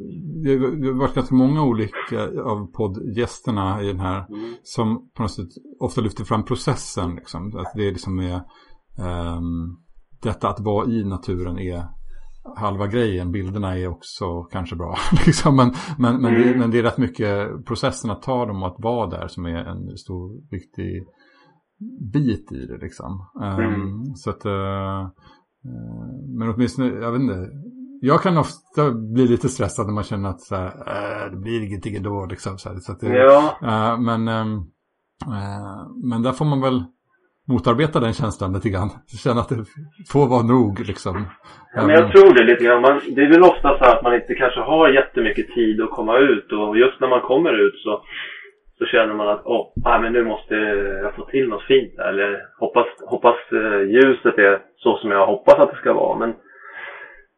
[0.44, 4.54] det har varit ganska många olika av poddgästerna i den här mm.
[4.62, 5.48] som på något sätt
[5.80, 7.14] ofta lyfter fram processen.
[7.14, 8.40] Liksom, att det är liksom är,
[9.36, 9.76] um,
[10.22, 11.84] detta att vara i naturen är
[12.56, 14.96] halva grejen, bilderna är också kanske bra.
[15.26, 16.58] liksom, men, men, men, det, mm.
[16.58, 19.64] men det är rätt mycket processen att ta dem och att vara där som är
[19.64, 21.06] en stor viktig
[22.12, 22.78] bit i det.
[22.78, 23.26] Liksom.
[23.40, 24.14] Um, mm.
[24.14, 25.08] Så att uh,
[26.38, 27.50] men åtminstone, jag vet inte.
[28.00, 31.66] Jag kan ofta bli lite stressad när man känner att så här, äh, det blir
[31.66, 32.26] ingenting ändå.
[32.30, 33.58] Liksom, så här, så det, ja.
[33.62, 34.46] äh, men, äh,
[36.10, 36.84] men där får man väl
[37.48, 38.90] motarbeta den känslan lite grann.
[39.24, 39.64] Känna att det
[40.12, 41.26] får vara nog liksom.
[41.74, 42.82] Ja, men jag tror det lite grann.
[42.82, 46.18] Man, det är väl ofta så att man inte kanske har jättemycket tid att komma
[46.18, 48.02] ut och just när man kommer ut så
[48.82, 50.54] så känner man att åh, ah, men nu måste
[51.02, 55.58] jag få till något fint Eller hoppas, hoppas eh, ljuset är så som jag hoppas
[55.58, 56.18] att det ska vara.
[56.18, 56.34] Men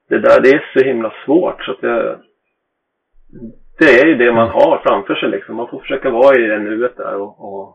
[0.08, 2.18] det där, det är så himla svårt så att det,
[3.78, 5.56] det är ju det man har framför sig liksom.
[5.56, 7.68] Man får försöka vara i det nuet där och, och,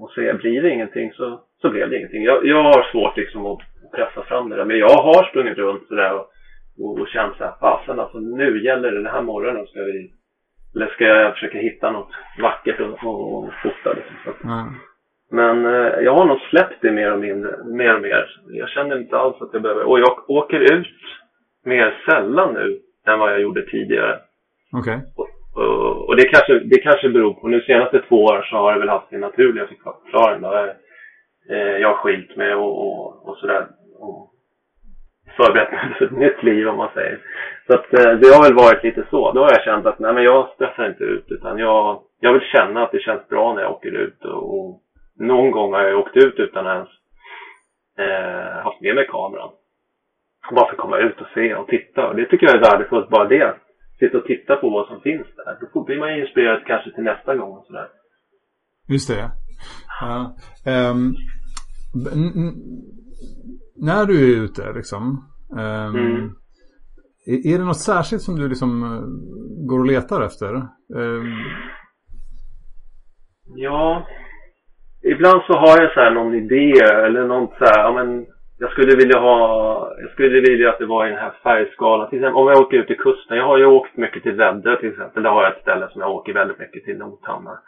[0.00, 2.22] och se, blir det ingenting så, så blev det ingenting.
[2.22, 3.58] Jag, jag har svårt liksom att
[3.94, 4.64] pressa fram det där.
[4.64, 6.26] Men jag har sprungit runt sådär och,
[6.78, 10.10] och, och känt såhär, fasen alltså nu gäller det den här morgonen ska vi
[10.76, 14.50] eller ska jag försöka hitta något vackert och, och, fota liksom.
[14.50, 14.74] Mm.
[15.30, 18.40] Men eh, jag har nog släppt det mer och, mindre, mer och mer.
[18.48, 19.82] Jag känner inte alls att jag behöver.
[19.82, 20.96] Och jag åker ut
[21.64, 24.18] mer sällan nu än vad jag gjorde tidigare.
[24.72, 24.94] Okej.
[24.94, 25.06] Okay.
[25.16, 25.28] Och,
[25.62, 28.80] och, och, det, kanske, det kanske beror på, nu senaste två år så har det
[28.80, 30.42] väl haft sin naturliga förklaring.
[30.42, 30.54] Då.
[31.50, 33.66] Eh, jag har skilt mig och, och, och sådär.
[33.98, 34.32] Och
[35.36, 37.18] förberett mig för ett nytt liv om man säger.
[37.66, 39.32] Så att eh, det har väl varit lite så.
[39.32, 42.42] Då har jag känt att nej men jag stressar inte ut utan jag, jag vill
[42.42, 44.24] känna att det känns bra när jag åker ut.
[44.24, 44.80] Och, och
[45.18, 46.88] någon gång har jag åkt ut utan att ens
[47.98, 49.50] eh, haft med mig kameran.
[50.50, 52.08] Bara för att komma ut och se och titta.
[52.08, 53.54] Och det tycker jag är värdefullt, bara det.
[53.98, 55.56] Sitta och titta på vad som finns där.
[55.72, 57.88] Då blir man ju inspirerad kanske till nästa gång och sådär.
[58.88, 59.30] Just det.
[60.00, 60.34] Ja.
[60.90, 61.14] Um,
[63.76, 65.24] när du är ute liksom.
[65.50, 66.30] Um, mm.
[67.26, 69.02] är, är det något särskilt som du liksom eh,
[69.68, 70.54] går och letar efter?
[70.94, 71.34] Um,
[73.56, 74.06] ja,
[75.12, 76.72] ibland så har jag så här någon idé
[77.06, 78.26] eller något så här, ja men
[78.58, 79.38] jag skulle vilja ha,
[80.00, 82.08] jag skulle vilja att det var i den här färgskalan.
[82.08, 83.36] Till exempel om jag åker ut till kusten.
[83.36, 85.22] Jag har ju åkt mycket till Väddö till exempel.
[85.22, 87.58] Där har jag ett ställe som jag åker väldigt mycket till, Nothammar.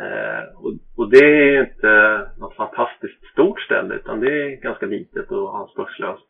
[0.00, 4.86] Eh, och, och, det är ju inte något fantastiskt stort ställe utan det är ganska
[4.86, 6.26] litet och anspråkslöst.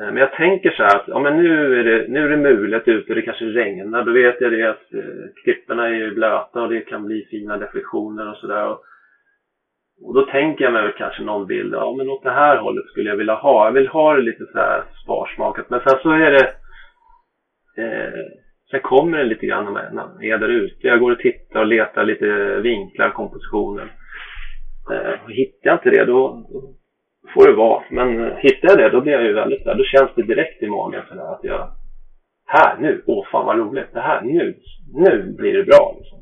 [0.00, 2.36] Eh, men jag tänker så här att ja, men nu, är det, nu är det
[2.36, 4.04] mulet ute och det kanske regnar.
[4.04, 7.58] Då vet jag det att eh, klipporna är ju blöta och det kan bli fina
[7.58, 8.68] reflektioner och sådär.
[8.68, 8.80] Och,
[10.02, 13.10] och då tänker jag mig kanske någon bild, ja men åt det här hållet skulle
[13.10, 13.64] jag vilja ha.
[13.64, 15.70] Jag vill ha det lite så här sparsmakat.
[15.70, 16.46] Men sen så är det
[17.82, 20.86] eh, Sen kommer det lite grann när man är där ute.
[20.86, 23.92] Jag går och tittar och letar lite vinklar, kompositioner.
[24.92, 26.74] Eh, hittar jag inte det då, då
[27.34, 27.82] får det vara.
[27.90, 29.78] Men eh, hittar jag det då blir jag ju väldigt glad.
[29.78, 31.72] Då känns det direkt i magen för att jag
[32.46, 33.92] här nu, åh fan vad roligt.
[33.92, 34.56] Det här nu,
[34.94, 35.96] nu blir det bra.
[35.98, 36.18] Liksom.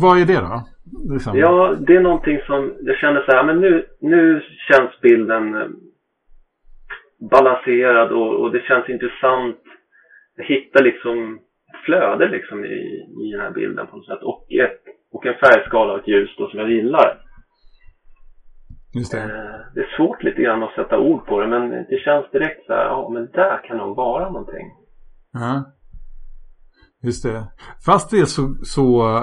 [0.00, 0.62] Vad är det då?
[1.12, 1.38] Liksom.
[1.38, 5.68] Ja, det är någonting som jag känner så här, men nu, nu känns bilden eh,
[7.30, 9.60] balanserad och, och det känns intressant.
[10.36, 11.38] Jag hittar liksom
[11.86, 12.78] flöde liksom i,
[13.24, 14.22] i den här bilden på något sätt.
[14.22, 17.08] Och, ett, och en färgskala och ett ljus då som jag gillar.
[18.94, 19.18] Just det.
[19.18, 22.66] Eh, det är svårt lite grann att sätta ord på det men det känns direkt
[22.66, 24.66] så här, ja men där kan nog vara någonting.
[25.32, 25.64] Ja.
[27.02, 27.44] Just det.
[27.86, 29.18] Fast det är så, så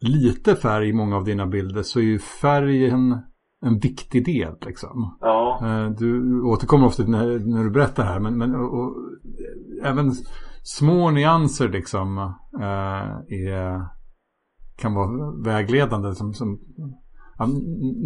[0.00, 3.22] lite färg i många av dina bilder så är ju färgen
[3.66, 5.18] en viktig del liksom.
[5.20, 5.60] Ja.
[5.62, 8.96] Eh, du återkommer ofta när, när du berättar här men, men och, och,
[9.84, 10.10] även
[10.62, 12.18] små nyanser liksom
[12.60, 13.80] äh, är,
[14.80, 16.58] kan vara vägledande som, som
[17.38, 17.46] ja,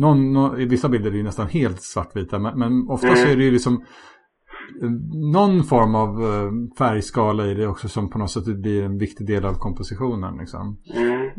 [0.01, 3.31] någon, någon, i vissa bilder är det ju nästan helt svartvita men, men ofta mm.
[3.31, 3.85] är det ju liksom
[5.37, 6.11] någon form av
[6.79, 10.37] färgskala i det också som på något sätt blir en viktig del av kompositionen.
[10.39, 10.79] Liksom.
[10.97, 11.31] Mm.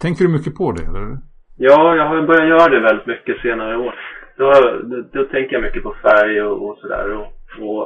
[0.00, 0.84] Tänker du mycket på det?
[0.88, 1.18] Eller?
[1.56, 3.94] Ja, jag har börjat göra det väldigt mycket senare år.
[4.38, 4.46] Då,
[4.90, 7.06] då, då tänker jag mycket på färg och, och sådär.
[7.18, 7.28] Och,
[7.68, 7.84] och,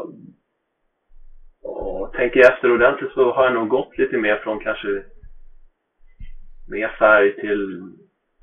[1.67, 4.89] och tänker jag efter ordentligt så har jag nog gått lite mer från kanske
[6.69, 7.83] mer färg till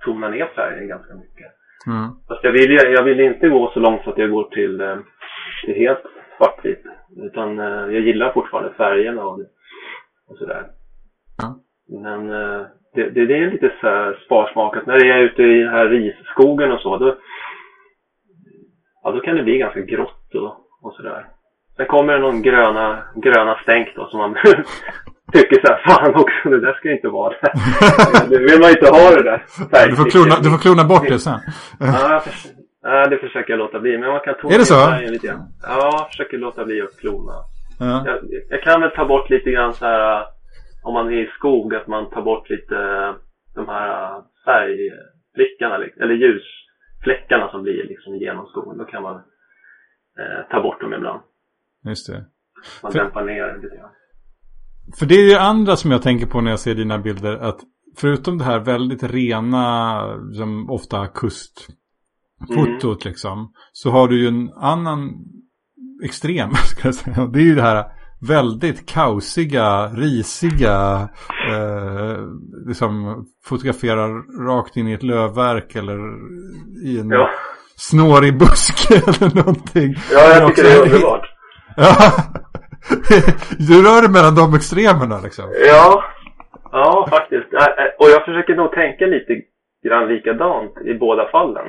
[0.05, 1.51] tona ner färgen ganska mycket.
[1.87, 2.09] Mm.
[2.27, 4.97] Fast jag vill, jag vill inte gå så långt så att jag går till, eh,
[5.65, 6.03] till helt
[6.37, 6.83] svartvitt.
[7.25, 9.39] Utan eh, jag gillar fortfarande färgerna och,
[10.27, 10.65] och sådär.
[11.37, 11.55] Ja.
[12.01, 14.85] Men eh, det, det, det, är lite så här sparsmakat.
[14.85, 17.15] När jag är ute i den här risskogen och så, då,
[19.03, 21.25] ja, då kan det bli ganska grått och, och sådär.
[21.77, 24.33] Sen kommer det någon gröna, gröna stänk då som man
[25.33, 27.53] tycker så här, fan också, det där ska inte vara där.
[28.29, 29.43] det vill man inte ha det där.
[29.89, 31.39] Du får, klona, du får klona bort det sen.
[31.79, 32.23] ja,
[32.81, 33.97] ja, det försöker jag låta bli.
[33.97, 35.11] Men man kan tona Är det så?
[35.11, 35.41] Lite grann.
[35.63, 37.33] Ja, jag försöker låta bli att klona.
[37.79, 38.03] Ja.
[38.05, 40.25] Jag, jag, kan väl ta bort lite grann så här
[40.83, 42.75] om man är i skog att man tar bort lite
[43.55, 48.77] de här färgflickarna eller ljusfläckarna som blir liksom genom skogen.
[48.77, 49.15] Då kan man
[50.19, 51.21] eh, ta bort dem ibland.
[51.85, 52.25] Just det.
[52.83, 53.89] Man för, dämpar ner lite grann.
[54.99, 57.33] För det är ju andra som jag tänker på när jag ser dina bilder.
[57.33, 57.59] Att
[57.97, 60.01] förutom det här väldigt rena,
[60.33, 63.11] som ofta kustfotot mm.
[63.11, 63.53] liksom.
[63.71, 65.11] Så har du ju en annan
[66.03, 67.25] extrem, ska jag säga.
[67.25, 67.85] Det är ju det här
[68.27, 71.09] väldigt kaosiga, risiga,
[71.49, 72.17] eh,
[72.67, 75.97] liksom fotograferar rakt in i ett lövverk eller
[76.85, 77.29] i en ja.
[77.75, 79.95] snårig buske eller någonting.
[80.11, 81.32] Ja, jag tycker det är underbart.
[83.67, 85.45] Du rör dig mellan de extremerna liksom.
[85.71, 86.03] Ja,
[86.71, 87.47] ja faktiskt.
[87.99, 89.33] Och jag försöker nog tänka lite
[89.83, 91.67] grann likadant i båda fallen.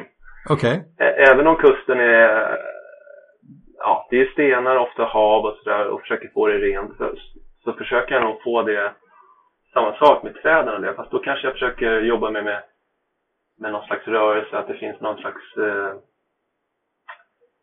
[0.51, 0.85] Okej.
[0.95, 1.07] Okay.
[1.07, 2.59] Även om kusten är
[3.79, 7.15] ja, det är stenar, ofta hav och sådär och försöker få det rent så,
[7.65, 8.93] så försöker jag nog få det
[9.73, 10.95] samma sak med träden och det.
[10.95, 12.63] Fast då kanske jag försöker jobba med, med,
[13.59, 15.93] med någon slags rörelse, att det finns någon slags eh,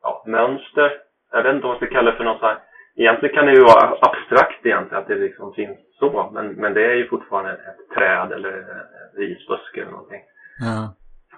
[0.01, 0.91] ja, mönster.
[1.31, 2.59] Jag vet inte vad man ska kalla det för något sånt
[2.95, 6.29] Egentligen kan det ju vara abstrakt egentligen, att det liksom finns så.
[6.33, 10.21] Men, men det är ju fortfarande ett träd eller en risbuske eller någonting.
[10.59, 10.93] Ja.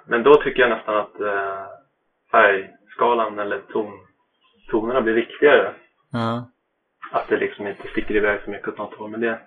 [0.05, 1.65] Men då tycker jag nästan att eh,
[2.31, 3.99] färgskalan eller ton
[4.69, 5.73] tonerna blir viktigare.
[6.11, 6.49] Ja.
[7.11, 9.11] Att det liksom inte sticker iväg så mycket åt något håll.
[9.11, 9.39] Men, det...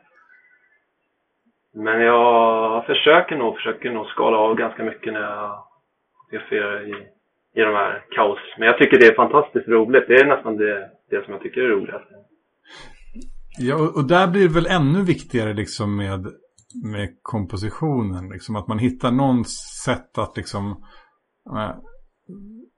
[1.74, 5.64] men jag försöker nog, försöker nog skala av ganska mycket när jag
[6.16, 7.15] fotograferar i,
[7.56, 8.38] i de här kaos.
[8.58, 10.04] Men jag tycker det är fantastiskt roligt.
[10.08, 12.10] Det är nästan det, det som jag tycker är roligast.
[13.58, 16.20] Ja, och där blir det väl ännu viktigare liksom med,
[16.92, 18.28] med kompositionen.
[18.28, 19.44] Liksom att man hittar någon
[19.84, 20.84] sätt att liksom
[21.56, 21.76] äh,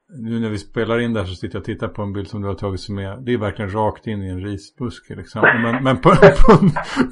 [0.09, 2.43] nu när vi spelar in där så sitter jag och tittar på en bild som
[2.43, 5.41] du har tagit som är, det är verkligen rakt in i en risbuske liksom.
[5.43, 6.11] Men, men på,
[6.47, 6.57] på,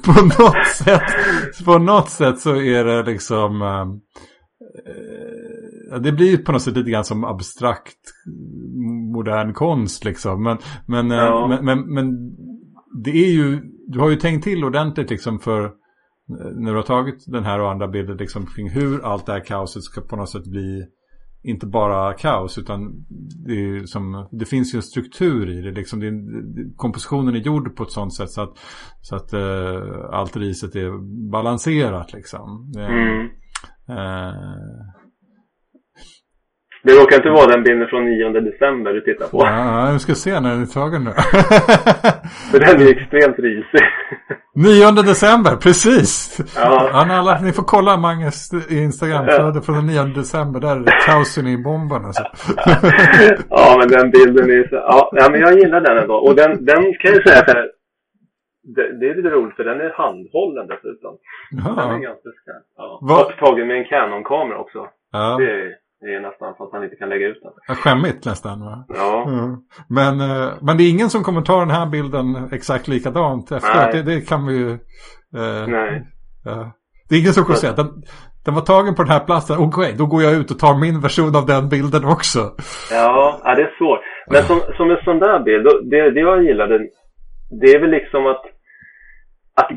[0.05, 1.01] på, något sätt,
[1.65, 3.85] på något sätt så är det liksom, eh,
[6.01, 7.97] det blir på något sätt lite grann som abstrakt
[9.13, 10.43] modern konst liksom.
[10.43, 11.47] Men, men, eh, ja.
[11.47, 12.35] men, men, men,
[13.03, 15.71] det är ju, du har ju tänkt till ordentligt liksom för eh,
[16.55, 19.45] när du har tagit den här och andra bilder liksom kring hur allt det här
[19.45, 20.85] kaoset ska på något sätt bli
[21.43, 23.05] inte bara kaos utan
[23.45, 25.71] det, som, det finns ju en struktur i det.
[25.71, 26.11] Liksom det,
[26.75, 28.57] kompositionen är gjord på ett sånt sätt så att,
[29.01, 32.73] så att uh, allt riset är balanserat liksom.
[32.77, 33.29] Mm.
[33.89, 34.96] Uh,
[36.83, 39.37] det råkar inte vara den bilden från 9 december du tittar på.
[39.37, 41.11] Ja, jag ska se när den är tagen nu.
[42.51, 43.83] För den är extremt risig.
[44.55, 46.37] 9 december, precis.
[46.55, 46.89] Ja.
[46.93, 50.59] ja alla, ni får kolla Manges Instagramflöde från den 9 december.
[50.59, 52.23] Där är det kaosen i bomben alltså.
[53.49, 54.75] ja, men den bilden är så...
[55.11, 56.15] Ja, men jag gillar den ändå.
[56.15, 57.69] Och den, den kan jag säga så här.
[58.75, 61.13] Det, det är lite roligt för den är handhållen dessutom.
[61.51, 61.69] Ja.
[61.81, 62.65] Den är ganska skarp.
[62.77, 62.99] Ja.
[63.21, 64.87] Och tagen med en Canon-kamera också.
[65.11, 65.37] Ja.
[65.39, 67.51] Det är, det är nästan så att man inte kan lägga ut den.
[67.67, 68.85] Ja, skämmigt nästan va?
[68.87, 69.27] Ja.
[69.27, 69.55] Mm.
[69.89, 73.91] Men, eh, men det är ingen som kommer ta den här bilden exakt likadant efteråt.
[73.91, 74.71] Det, det, kan vi ju...
[75.39, 76.07] Eh, Nej.
[76.45, 76.71] Ja.
[77.09, 77.89] Det är ingen som kommer säga den,
[78.45, 79.57] den var tagen på den här platsen.
[79.57, 82.39] Okej, okay, då går jag ut och tar min version av den bilden också.
[82.91, 83.99] Ja, ja det är svårt.
[84.31, 86.79] Men som, som en sån där bild, det, det jag gillade,
[87.61, 88.43] det är väl liksom att,
[89.61, 89.69] att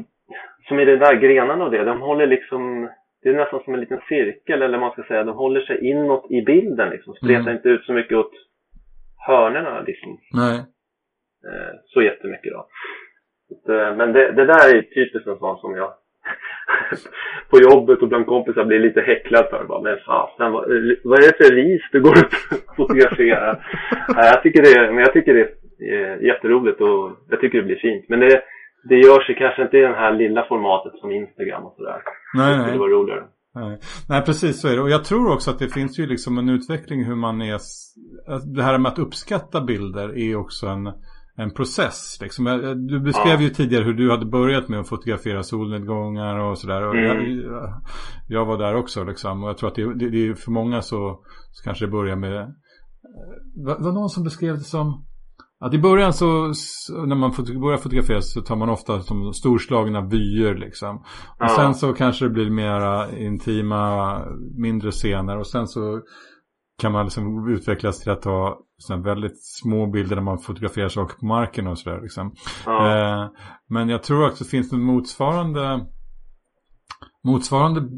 [0.69, 2.89] som i de där grenarna och det, de håller liksom,
[3.23, 6.31] det är nästan som en liten cirkel eller man ska säga, de håller sig inåt
[6.31, 7.57] i bilden liksom, spretar Mm.
[7.57, 8.33] inte ut så mycket åt
[9.27, 10.57] hörnerna liksom, Nej.
[11.49, 12.67] eh, så jättemycket då.
[13.67, 15.93] Så eh, Men det, det där är typiskt en sån som jag
[17.51, 19.65] på jobbet och bland kompisar blir lite häcklad för.
[19.65, 20.65] Bara, men fasen, vad,
[21.05, 22.27] vad är det för ris du går ut
[22.69, 23.67] och fotograferar?
[24.17, 25.51] Nej, jag tycker det, men jag tycker det
[25.95, 28.09] är jätteroligt och jag tycker det blir fint.
[28.09, 28.43] Men det,
[28.88, 31.99] det gör sig kanske inte i det här lilla formatet som Instagram och sådär.
[32.37, 32.79] Nej, Det nej.
[32.79, 33.25] var roligare.
[33.55, 33.79] Nej.
[34.09, 34.83] Nej, precis så är det.
[34.83, 37.59] Och jag tror också att det finns ju liksom en utveckling hur man är...
[38.55, 40.87] Det här med att uppskatta bilder är också en,
[41.37, 42.19] en process.
[42.23, 42.45] Liksom.
[42.88, 43.40] Du beskrev Ja.
[43.40, 46.88] ju tidigare hur du hade börjat med att fotografera solnedgångar och sådär.
[46.88, 47.40] Och Mm.
[47.40, 47.73] jag,
[48.29, 49.43] jag var där också liksom.
[49.43, 52.16] Och jag tror att det, det, det är för många så, så kanske det börjar
[52.16, 52.37] med...
[52.40, 52.47] eh,
[53.66, 55.07] Var, var någon som beskrev det som...
[55.61, 60.01] Att i början så, så när man börjar fotografera så tar man ofta som storslagna
[60.01, 60.96] vyer liksom.
[60.96, 61.05] Och
[61.38, 61.49] Ja.
[61.49, 64.23] sen så kanske det blir mera intima,
[64.59, 65.38] mindre scener.
[65.38, 66.01] Och sen så
[66.81, 71.16] kan man liksom utvecklas till att ta såna väldigt små bilder där man fotograferar saker
[71.18, 72.33] på marken och sådär liksom.
[72.66, 73.29] Ja, Eh,
[73.68, 75.87] men jag tror också det finns en motsvarande
[77.25, 77.88] motsvarande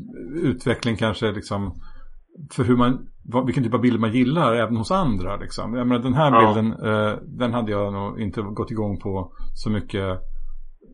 [0.42, 1.80] utveckling kanske liksom
[2.52, 5.74] för hur man, vad, vilken typ av bilder man gillar även hos andra liksom.
[5.74, 6.54] Jag menar den här Ja.
[6.54, 10.20] bilden, eh, den hade jag nog inte gått igång på så mycket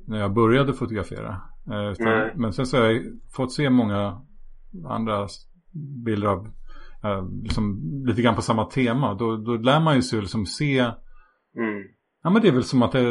[0.07, 1.37] när jag började fotografera.
[1.71, 3.03] Eh, utan, men sen så har jag
[3.37, 4.21] fått se många
[4.89, 5.27] andra
[6.05, 6.47] bilder av
[7.05, 9.15] eh, liksom, lite grann på samma tema.
[9.15, 11.85] Då, då lär man ju sig liksom se mm.
[12.23, 13.03] Ja men det är väl som att eh,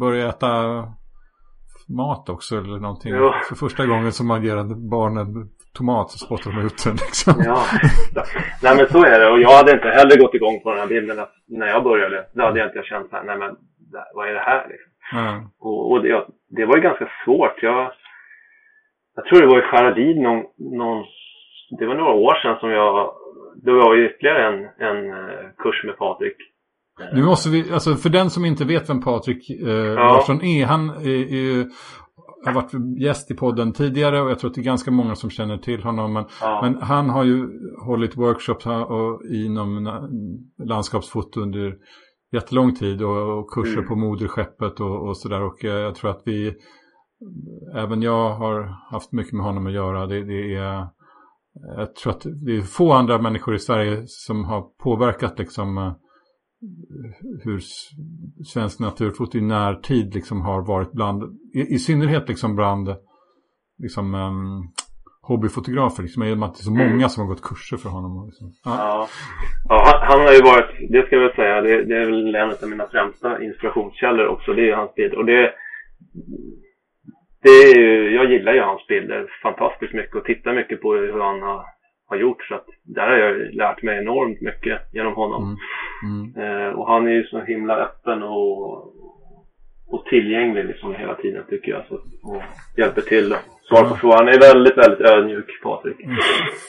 [0.00, 0.48] börja äta
[1.88, 3.12] mat också eller någonting.
[3.14, 3.30] Jo.
[3.48, 7.34] För första gången som man ger en barnen tomat så spottar de ut den liksom.
[7.50, 7.58] Ja,
[8.64, 9.28] nej men så är det.
[9.32, 11.16] Och jag hade inte heller gått igång på den här bilden
[11.60, 12.18] när jag började.
[12.34, 13.50] Då hade jag inte känt så här, nej men
[14.14, 14.92] vad är det här liksom?
[15.12, 15.50] Ja.
[15.66, 17.62] Och, och det, det var ju ganska svårt.
[17.62, 17.92] Jag,
[19.16, 20.42] jag tror det var i Skäralid någon,
[20.78, 21.04] någon,
[21.78, 23.12] det var några år sedan som jag,
[23.64, 26.36] det var ju ytterligare en, en eh, kurs med Patrik.
[27.12, 30.90] Nu måste vi, alltså för den som inte vet vem Patrik eh, Larsson är, han
[30.90, 31.66] är, är,
[32.48, 35.30] har varit gäst i podden tidigare och jag tror att det är ganska många som
[35.30, 36.12] känner till honom.
[36.12, 37.48] Men, Ja, men han har ju
[37.86, 39.88] hållit workshops här och, inom
[40.64, 41.74] landskapsfoto under
[42.32, 43.88] jättelång tid och, och kurser Mm.
[43.88, 45.42] på moderskeppet och, och sådär.
[45.42, 46.54] Och eh, jag tror att vi,
[47.74, 50.06] även jag har haft mycket med honom att göra.
[50.06, 50.86] Det, det är,
[51.76, 55.92] jag tror att det är få andra människor i Sverige som har påverkat liksom eh,
[57.44, 57.58] hur
[58.44, 61.22] svensk naturfoto i närtid liksom har varit bland,
[61.54, 62.88] i, i synnerhet liksom bland
[63.78, 64.72] liksom um,
[65.22, 66.90] hobbyfotografer liksom, i och med att det är så Mm.
[66.90, 68.26] många som har gått kurser för honom.
[68.28, 68.46] Liksom.
[68.64, 68.74] Ja.
[68.78, 69.08] ja.
[69.68, 72.50] ja han, har ju varit, det ska jag väl säga, det, det är väl en
[72.62, 74.52] av mina främsta inspirationskällor också.
[74.52, 75.18] Det är ju hans bilder.
[75.18, 75.52] Och det,
[77.42, 81.20] det är ju, jag gillar ju hans bilder fantastiskt mycket och tittar mycket på hur
[81.28, 81.64] han har,
[82.08, 82.42] har gjort.
[82.44, 85.42] Så att där har jag lärt mig enormt mycket genom honom.
[85.42, 85.56] Mm.
[86.34, 86.66] Mm.
[86.66, 88.76] Eh, och han är ju så himla öppen och,
[89.92, 91.82] och tillgänglig liksom hela tiden tycker jag.
[91.88, 92.42] Så, och
[92.76, 94.16] hjälper till och svarar på frågor.
[94.16, 95.96] Han är väldigt, väldigt ödmjuk Patrik.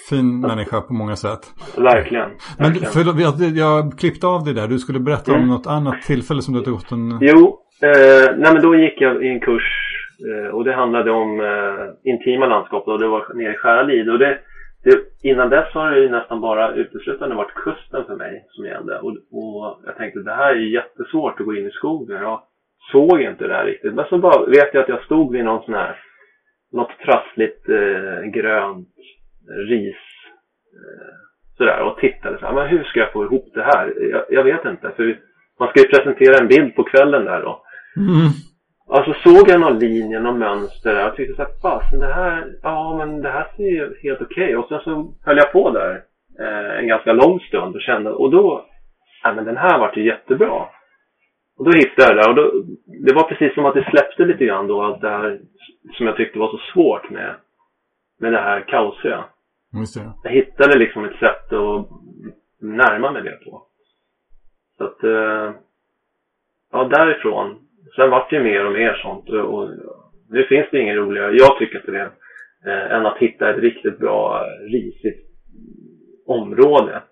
[0.10, 1.39] Fin människa på många sätt.
[1.78, 2.30] Verkligen.
[2.58, 2.91] Men verkligen.
[2.93, 4.67] för, jag, jag klippte av det där.
[4.67, 5.49] Du skulle berätta om Mm.
[5.49, 7.17] något annat tillfälle som du hade gått en...
[7.21, 9.67] Jo, eh, nej men då gick jag i en kurs
[10.30, 14.10] eh, och det handlade om eh, intima landskap och det var nere i Skäralid.
[14.10, 14.38] Och det,
[14.84, 19.00] det, innan dess har det ju nästan bara uteslutande varit kusten för mig som gällde.
[19.00, 22.22] Och, och jag tänkte det här är ju jättesvårt att gå in i skogen.
[22.22, 22.42] Jag
[22.92, 23.94] såg inte det här riktigt.
[23.94, 26.00] Men så bara vet jag att jag stod vid någon sån här,
[26.72, 28.88] något trassligt eh, grönt
[29.70, 29.96] ris
[30.74, 31.13] eh,
[31.58, 33.94] sådär och tittade så här, men hur ska jag få ihop det här?
[34.12, 34.92] Jag, jag vet inte.
[34.96, 35.20] För
[35.60, 37.63] man ska ju presentera en bild på kvällen där då.
[37.98, 38.30] Mm.
[38.91, 42.54] Alltså såg jag någon linje, någon mönster där och tyckte så här, fasen det här,
[42.63, 44.58] ja men det här ser ju helt okej.
[44.58, 46.04] Och sen så höll jag på där
[46.39, 48.65] eh, en ganska lång stund och kände, och då,
[49.23, 50.65] ja men den här vart ju jättebra.
[51.58, 52.63] Och då hittade jag det och då,
[53.06, 55.40] det var precis som att det släppte lite grann då allt det här
[55.94, 57.35] som jag tyckte var så svårt med,
[58.19, 59.23] med det här kaosiga.
[59.73, 60.12] Just det.
[60.23, 61.87] Jag hittade liksom ett sätt att
[62.62, 63.63] närma mig det på.
[64.77, 65.54] Så att, eh,
[66.71, 67.69] ja därifrån.
[67.96, 69.69] Sen vart det ju mer och mer sånt och, och
[70.29, 72.10] nu finns det inget roligare, jag tycker inte det,
[72.69, 75.25] eh, än att hitta ett riktigt bra risigt
[76.27, 77.04] område.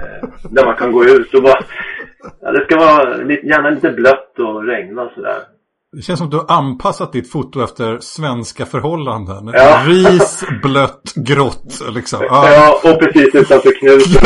[0.00, 1.60] Eh, där man kan gå ut och bara,
[2.40, 5.38] ja, det ska vara lite, gärna lite blött och regna sådär.
[5.92, 9.46] Det känns som att du har anpassat ditt foto efter svenska förhållanden.
[9.52, 9.82] Ja.
[9.86, 12.18] Ris, blött, grått liksom.
[12.22, 12.50] Ja.
[12.50, 14.22] Ja, och precis utanför knuten.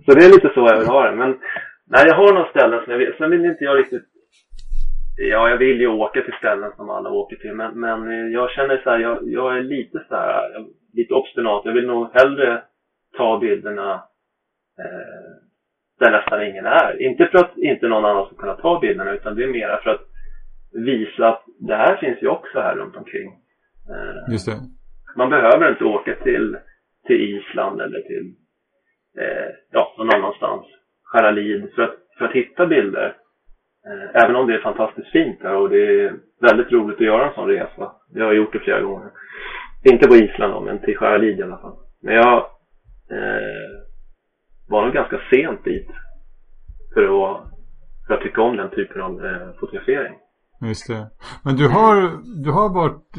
[0.04, 1.16] så det är lite så jag vill ha det.
[1.16, 1.34] Men
[1.92, 3.16] nej, jag har några ställen som jag vet.
[3.16, 4.04] Sen vill inte jag riktigt...
[5.16, 8.76] Ja, jag vill ju åka till ställen som alla åker till, men, men jag känner
[8.84, 11.62] så här, jag, jag är lite så här, lite obstinat.
[11.64, 12.62] Jag vill nog hellre
[13.16, 13.94] ta bilderna
[14.78, 15.30] eh,
[16.00, 17.02] där nästan ingen är.
[17.02, 19.90] Inte för att inte någon annan ska kunna ta bilderna, utan det är mer för
[19.90, 20.06] att
[20.72, 23.28] visa att det här finns ju också här runt omkring.
[23.90, 24.56] Eh, Just det.
[25.16, 26.56] Man behöver inte åka till,
[27.06, 28.34] till Island eller till,
[29.18, 30.66] eh, ja, någon annanstans.
[31.12, 33.16] Skäralid för att, för att hitta bilder
[33.86, 37.28] Eh, även om det är fantastiskt fint där och det är väldigt roligt att göra
[37.28, 37.92] en sån resa.
[38.14, 39.10] Jag har gjort det flera gånger.
[39.84, 41.76] Inte på Island då, men till Skäralid i alla fall.
[42.02, 42.36] Men jag
[43.10, 43.70] eh,
[44.68, 45.88] var nog ganska sent dit
[46.94, 47.42] för att,
[48.06, 50.14] för att tycka om den typen av eh, fotografering.
[50.62, 51.10] Just det.
[51.44, 51.94] Men du har,
[52.44, 53.16] du har varit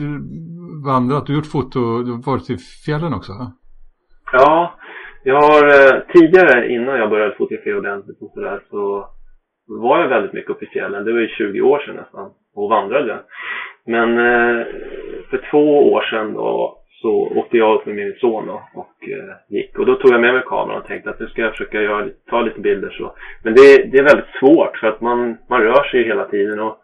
[0.86, 3.32] vandrat, du har gjort foto, du har varit i fjällen också?
[4.32, 4.74] Ja,
[5.24, 9.10] jag har eh, tidigare innan jag började fotografera ordentligt och sådär så
[9.68, 11.06] var jag väldigt mycket uppe i fjällen.
[11.06, 13.20] Det var ju 20 år sedan nästan och vandrade.
[13.86, 14.66] Men eh,
[15.30, 19.36] för två år sedan då så åkte jag upp med min son då och eh,
[19.50, 19.80] gick.
[19.80, 22.10] Och då tog jag med mig kameran och tänkte att nu ska jag försöka göra,
[22.30, 23.16] ta lite bilder så.
[23.44, 26.78] Men det, det är väldigt svårt för att man, man rör sig hela tiden och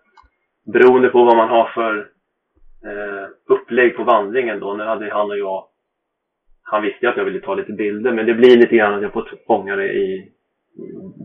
[0.74, 1.98] beroende på vad man har för
[2.86, 4.74] eh, upplägg på vandringen då.
[4.74, 5.64] Nu hade han och jag,
[6.72, 9.02] han visste ju att jag ville ta lite bilder men det blir lite grann att
[9.02, 10.32] jag får fånga det i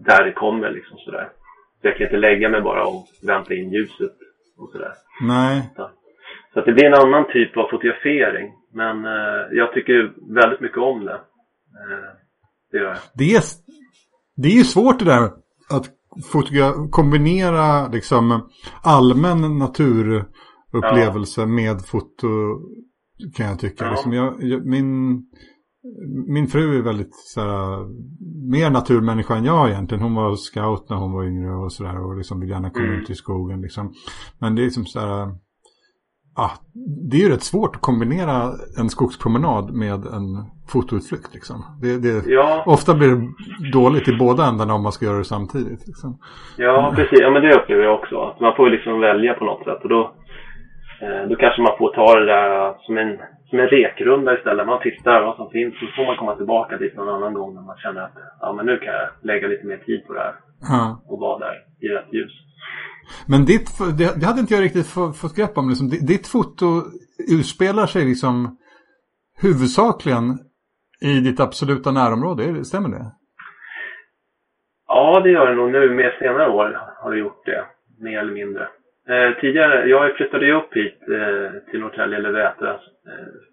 [0.05, 1.29] där det kommer liksom sådär.
[1.81, 4.17] Så jag kan inte lägga mig bara och vänta in ljuset
[4.59, 4.93] och sådär.
[5.23, 5.71] Nej.
[5.77, 5.91] Så,
[6.53, 8.53] så att det blir en annan typ av fotografering.
[8.73, 11.13] Men eh, jag tycker väldigt mycket om det.
[11.13, 12.11] Eh,
[12.71, 12.97] det gör jag.
[13.15, 13.43] Det är,
[14.37, 15.23] det är ju svårt det där
[15.71, 15.87] att
[16.91, 18.51] kombinera liksom
[18.85, 21.47] allmän naturupplevelse ja.
[21.47, 22.29] med foto
[23.35, 23.85] kan jag tycka.
[23.85, 23.91] Ja.
[23.91, 25.23] Liksom jag, jag, min
[26.29, 27.87] min fru är väldigt såhär,
[28.51, 30.03] mer naturmänniska än jag egentligen.
[30.03, 33.01] Hon var scout när hon var yngre och sådär och liksom vill gärna komma mm.
[33.01, 33.93] ut i skogen liksom.
[34.41, 35.29] Men det är liksom såhär,
[36.37, 36.51] ah,
[37.11, 41.65] det är ju rätt svårt att kombinera en skogspromenad med en fotoutflykt liksom.
[41.83, 42.65] Det, det, ja.
[42.67, 43.23] Ofta blir det
[43.73, 45.87] dåligt i båda ändarna om man ska göra det samtidigt.
[45.87, 46.19] Liksom.
[46.57, 47.21] Ja, precis.
[47.21, 48.37] Ja, men det upplever jag också.
[48.41, 50.15] Man får liksom välja på något sätt och då,
[51.29, 53.19] då kanske man får ta det där som en
[53.53, 54.67] som en rekrunda istället.
[54.67, 57.63] Man tittar vad som finns så får man komma tillbaka dit någon annan gång när
[57.63, 60.35] man känner att ja, men nu kan jag lägga lite mer tid på det här.
[60.75, 60.97] Mm.
[61.09, 62.33] Och vara där i rätt ljus.
[63.29, 64.87] Men ditt, det, det hade inte jag riktigt
[65.21, 65.69] fått grepp om.
[65.69, 66.67] Liksom, ditt foto
[67.39, 68.57] utspelar sig liksom
[69.43, 70.25] huvudsakligen
[71.01, 73.05] i ditt absoluta närområde, stämmer det?
[74.89, 75.95] Ja, det gör det nog nu.
[75.95, 77.65] Med senare år har det gjort det,
[78.01, 78.69] mer eller mindre.
[79.09, 82.77] Eh, tidigare, jag flyttade ju upp hit eh, till Norrtälje eller Vätö eh,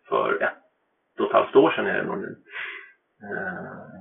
[0.10, 2.36] för ett och ett halvt år sedan är det nog nu.
[3.24, 4.00] Eh,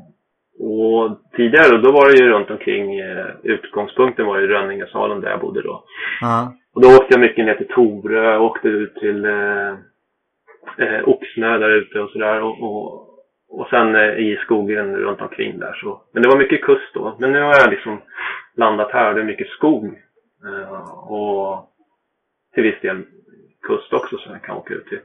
[0.61, 5.41] och tidigare då var det ju runt omkring, eh, utgångspunkten var ju Rönningesalen där jag
[5.41, 5.85] bodde då.
[6.23, 9.71] Uh Och då åkte jag mycket ner till Torö, åkte ut till eh,
[10.79, 12.43] eh, Oxnö där ute och sådär.
[12.43, 13.09] Och, och,
[13.49, 16.03] och sen i skogen runt omkring där så.
[16.13, 17.17] Men det var mycket kust då.
[17.19, 18.03] Men nu har jag liksom
[18.57, 19.99] landat här och det är mycket skog
[21.09, 21.69] och
[22.55, 23.03] till viss del
[23.63, 25.01] kust också som jag kan åka ut till.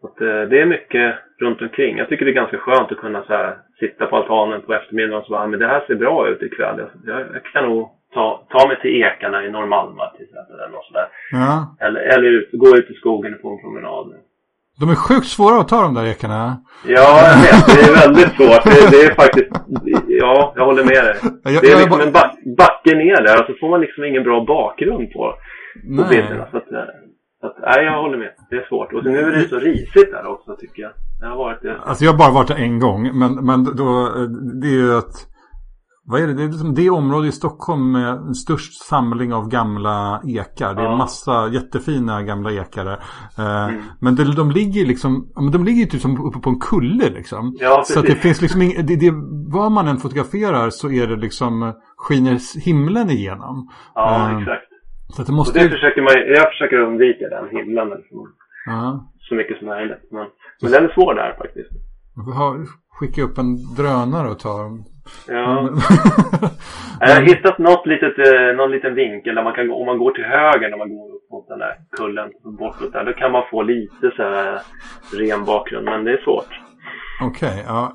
[0.00, 1.98] Så eh, det är mycket runt omkring.
[1.98, 5.18] Jag tycker det är ganska skönt att kunna så här, sitta på altanen på eftermiddagen
[5.18, 6.86] och så bara, men det här ser bra ut ikväll.
[7.06, 10.60] Jag, jag kan nog ta, ta mig till ekarna i Norrmalma till exempel.
[10.60, 11.08] Eller, något sådär.
[11.30, 11.76] Ja.
[11.80, 14.14] eller, eller ut, gå ut i skogen på en promenad.
[14.80, 16.60] De är sjukt svåra att ta de där ekarna.
[16.86, 17.66] Ja, jag vet.
[17.66, 18.64] Det är väldigt svårt.
[18.64, 19.50] Det, det är faktiskt,
[20.06, 21.16] ja, jag håller med dig.
[21.60, 24.44] Det är liksom en back, backe ner där och så får man liksom ingen bra
[24.44, 25.34] bakgrund på,
[25.96, 26.46] på bilderna.
[26.50, 26.78] Så att, eh,
[27.40, 28.30] så att, nej, jag håller med.
[28.50, 28.92] Det är svårt.
[28.92, 30.92] Och så nu är det så risigt där också tycker jag.
[31.20, 31.76] Jag har varit det.
[31.84, 33.18] Alltså jag har bara varit där en gång.
[33.18, 34.08] Men, men då,
[34.60, 35.14] det är ju att
[36.12, 36.34] vad är det?
[36.34, 40.74] Det är liksom det område i Stockholm med störst samling av gamla ekar.
[40.74, 40.96] Det är ja.
[40.96, 42.92] massa jättefina gamla ekare.
[43.38, 43.82] Eh, mm.
[44.00, 45.10] Men de, de ligger liksom,
[45.52, 47.56] de ligger typ som uppe på en kulle liksom.
[47.60, 49.12] Ja, så det finns liksom ing, det, det,
[49.56, 51.52] vad man än fotograferar så är det liksom,
[51.96, 52.36] skiner
[52.66, 53.56] himlen igenom.
[53.94, 54.68] Ja, uh, exakt.
[55.14, 55.58] Så det måste...
[55.58, 58.18] Och det försöker man, jag försöker undvika den himlen liksom.
[58.18, 59.00] Uh -huh.
[59.18, 60.04] Så mycket som möjligt.
[60.10, 60.26] Men,
[60.62, 61.72] men den är svår där faktiskt.
[62.98, 64.54] Skicka upp en drönare och ta
[65.28, 65.70] Ja.
[67.00, 69.98] Jag har hittat något litet, eh, någon liten vinkel där man kan gå, om man
[69.98, 73.32] går till höger när man går upp mot den där kullen bortåt där, då kan
[73.32, 74.60] man få lite så här
[75.12, 76.60] ren bakgrund, men det är svårt.
[77.24, 77.92] Okej, okay, ja,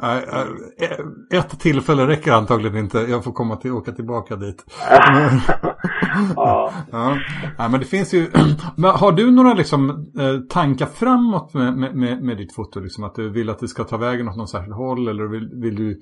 [1.34, 2.98] ett tillfälle räcker antagligen inte.
[2.98, 4.66] Jag får komma till, åka tillbaka dit.
[6.36, 6.72] ja.
[6.92, 7.18] ja.
[7.58, 8.28] men det finns ju...
[8.78, 9.90] Men har du några liksom,
[10.20, 12.80] eh, tankar framåt med, med, med ditt foto?
[12.80, 15.08] Liksom, att du vill att det ska ta vägen åt något särskilt håll?
[15.08, 16.00] Eller vill, vill du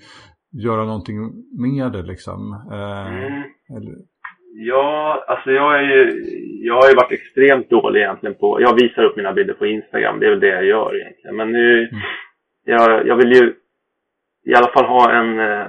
[0.63, 1.17] göra någonting
[1.59, 2.39] med det liksom?
[2.71, 3.43] Eh, mm.
[4.57, 6.23] Ja, alltså jag är ju,
[6.67, 10.19] jag har ju varit extremt dålig egentligen på, jag visar upp mina bilder på Instagram,
[10.19, 11.35] det är väl det jag gör egentligen.
[11.35, 12.01] Men nu, mm.
[12.65, 13.53] jag, jag vill ju
[14.45, 15.67] i alla fall ha en, eh,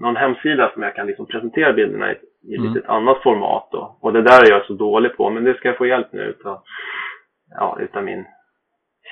[0.00, 2.16] någon hemsida som jag kan liksom presentera bilderna i,
[2.52, 2.72] i mm.
[2.72, 3.98] lite annat format då.
[4.00, 6.22] Och det där är jag så dålig på, men det ska jag få hjälp nu
[6.22, 6.62] utav,
[7.58, 8.24] ja, utav min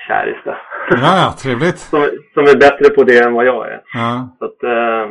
[0.07, 0.57] käresta.
[0.89, 1.77] Ja, trevligt.
[1.77, 2.01] som,
[2.33, 3.81] som är bättre på det än vad jag är.
[3.93, 4.35] Ja.
[4.39, 5.05] Så att, eh,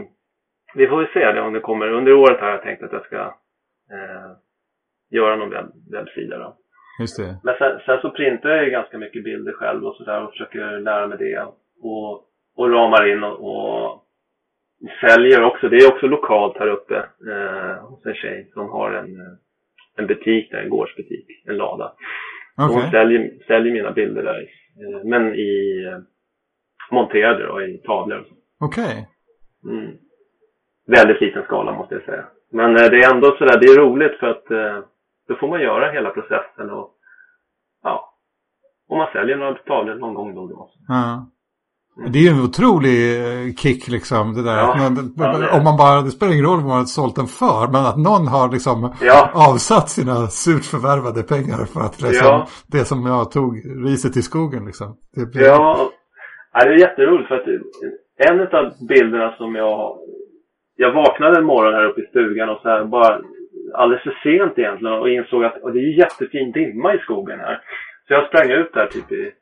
[0.74, 1.89] vi får väl se det om det kommer.
[1.89, 3.16] Under året har jag tänkt att jag ska
[3.97, 4.30] eh,
[5.11, 6.57] göra någon webb, webbsida då.
[7.01, 7.41] Just det.
[7.45, 11.07] Men sen, sen så printar jag ganska mycket bilder själv och sådär och försöker lära
[11.07, 11.47] mig det.
[11.82, 12.24] Och,
[12.57, 14.05] och ramar in och, och
[15.01, 15.68] säljer också.
[15.68, 16.97] Det är också lokalt här uppe
[17.30, 19.39] eh, hos en tjej som har en,
[19.97, 21.93] en butik där, en gårdsbutik, en lada.
[22.57, 22.82] Okay.
[22.82, 24.49] hon säljer, säljer mina bilder där.
[24.81, 25.99] Eh, men i eh,
[26.91, 28.26] monterade och i tavlor.
[28.61, 29.09] Okej.
[29.62, 29.79] Okay.
[29.79, 29.97] Mm.
[30.87, 32.24] Väldigt liten skala måste jag säga.
[32.51, 34.45] Men eh, det är ändå sådär, det är roligt för att
[35.29, 36.95] då får man göra hela processen och
[37.83, 38.14] ja,
[38.89, 40.70] och man säljer några tavlor någon gång då och då.
[40.89, 41.31] Ja.
[42.07, 44.34] Det är ju en otrolig eh, kick liksom.
[44.34, 44.57] Det där.
[44.57, 47.26] Ja, man, ja, Om man bara, det spelar ingen roll vad man har sålt den
[47.26, 47.62] för.
[47.74, 48.78] Men att någon har liksom
[49.11, 49.30] ja.
[49.51, 53.53] avsatt sina surt förvärvade pengar för att liksom, det som jag tog
[53.86, 54.88] riset i skogen liksom.
[55.16, 55.42] Det blir...
[55.42, 55.90] Ja,
[56.53, 57.49] det är jätteroligt för att
[58.28, 59.99] en av bilderna som jag
[60.76, 63.20] jag vaknade en morgon här uppe i stugan och så här bara
[63.74, 67.61] alldeles för sent egentligen och insåg att och det är jättefin dimma i skogen här.
[68.07, 69.32] Så jag sprang ut där typ i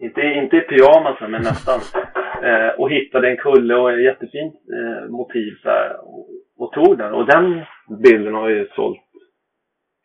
[0.00, 1.80] inte, inte i pyjamasen men nästan.
[2.42, 6.98] Eh, och hittade en kulle och ett jättefint eh, motiv så här, och, och, tog
[6.98, 7.14] den.
[7.14, 7.64] Och den
[8.02, 9.00] bilden har ju sålt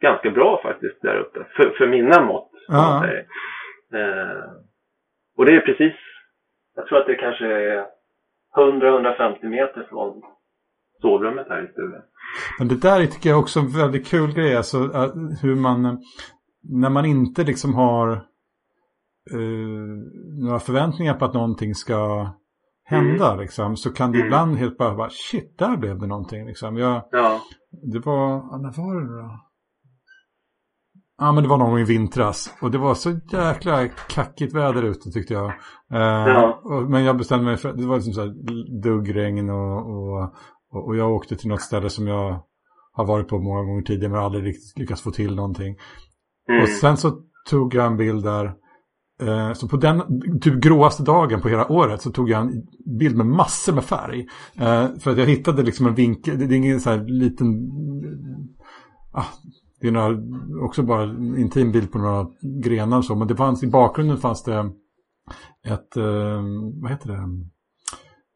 [0.01, 1.39] ganska bra faktiskt där uppe.
[1.55, 2.51] För, för mina mått.
[2.67, 3.05] Ja.
[3.93, 4.43] Eh,
[5.37, 5.93] och det är precis,
[6.75, 7.85] jag tror att det kanske är
[8.57, 10.21] 100-150 meter från
[11.01, 12.01] sovrummet här i stugan.
[12.59, 14.55] Men det där tycker jag också är en väldigt kul grej.
[14.55, 14.77] Alltså
[15.41, 16.03] hur man,
[16.63, 18.21] när man inte liksom har
[19.33, 19.97] uh,
[20.43, 22.27] några förväntningar på att någonting ska
[22.89, 23.39] hända mm.
[23.39, 24.27] liksom, så kan det mm.
[24.27, 26.77] ibland helt bara, bara shit, där blev det någonting liksom.
[26.77, 27.41] Jag, ja.
[27.93, 29.39] Det var, när var det då?
[31.19, 34.83] Ja men det var någon gång i vintras och det var så jäkla kackigt väder
[34.83, 35.45] ute tyckte jag.
[35.93, 36.61] Uh, ja.
[36.63, 38.33] och, men jag bestämde mig för, det var liksom så här
[38.81, 40.33] duggregn och, och,
[40.71, 42.43] och, jag åkte till något ställe som jag
[42.91, 45.75] har varit på många gånger tidigare men aldrig riktigt lyckats få till någonting.
[46.49, 46.61] Mm.
[46.61, 47.11] Och sen så
[47.49, 48.53] tog jag en bild där Eh,
[49.53, 52.63] så på den typ gråaste dagen på hela året så tog jag en
[52.99, 54.27] bild med massor med färg.
[54.55, 57.47] Eh, för att jag hittade liksom en vinkel, det är ingen så här liten...
[59.11, 59.25] Ah,
[59.81, 60.17] det är några,
[60.65, 62.27] också bara en intim bild på några
[62.63, 63.15] grenar och så.
[63.15, 64.59] Men det fanns i bakgrunden fanns det
[65.67, 66.41] ett, eh,
[66.81, 67.19] vad heter det?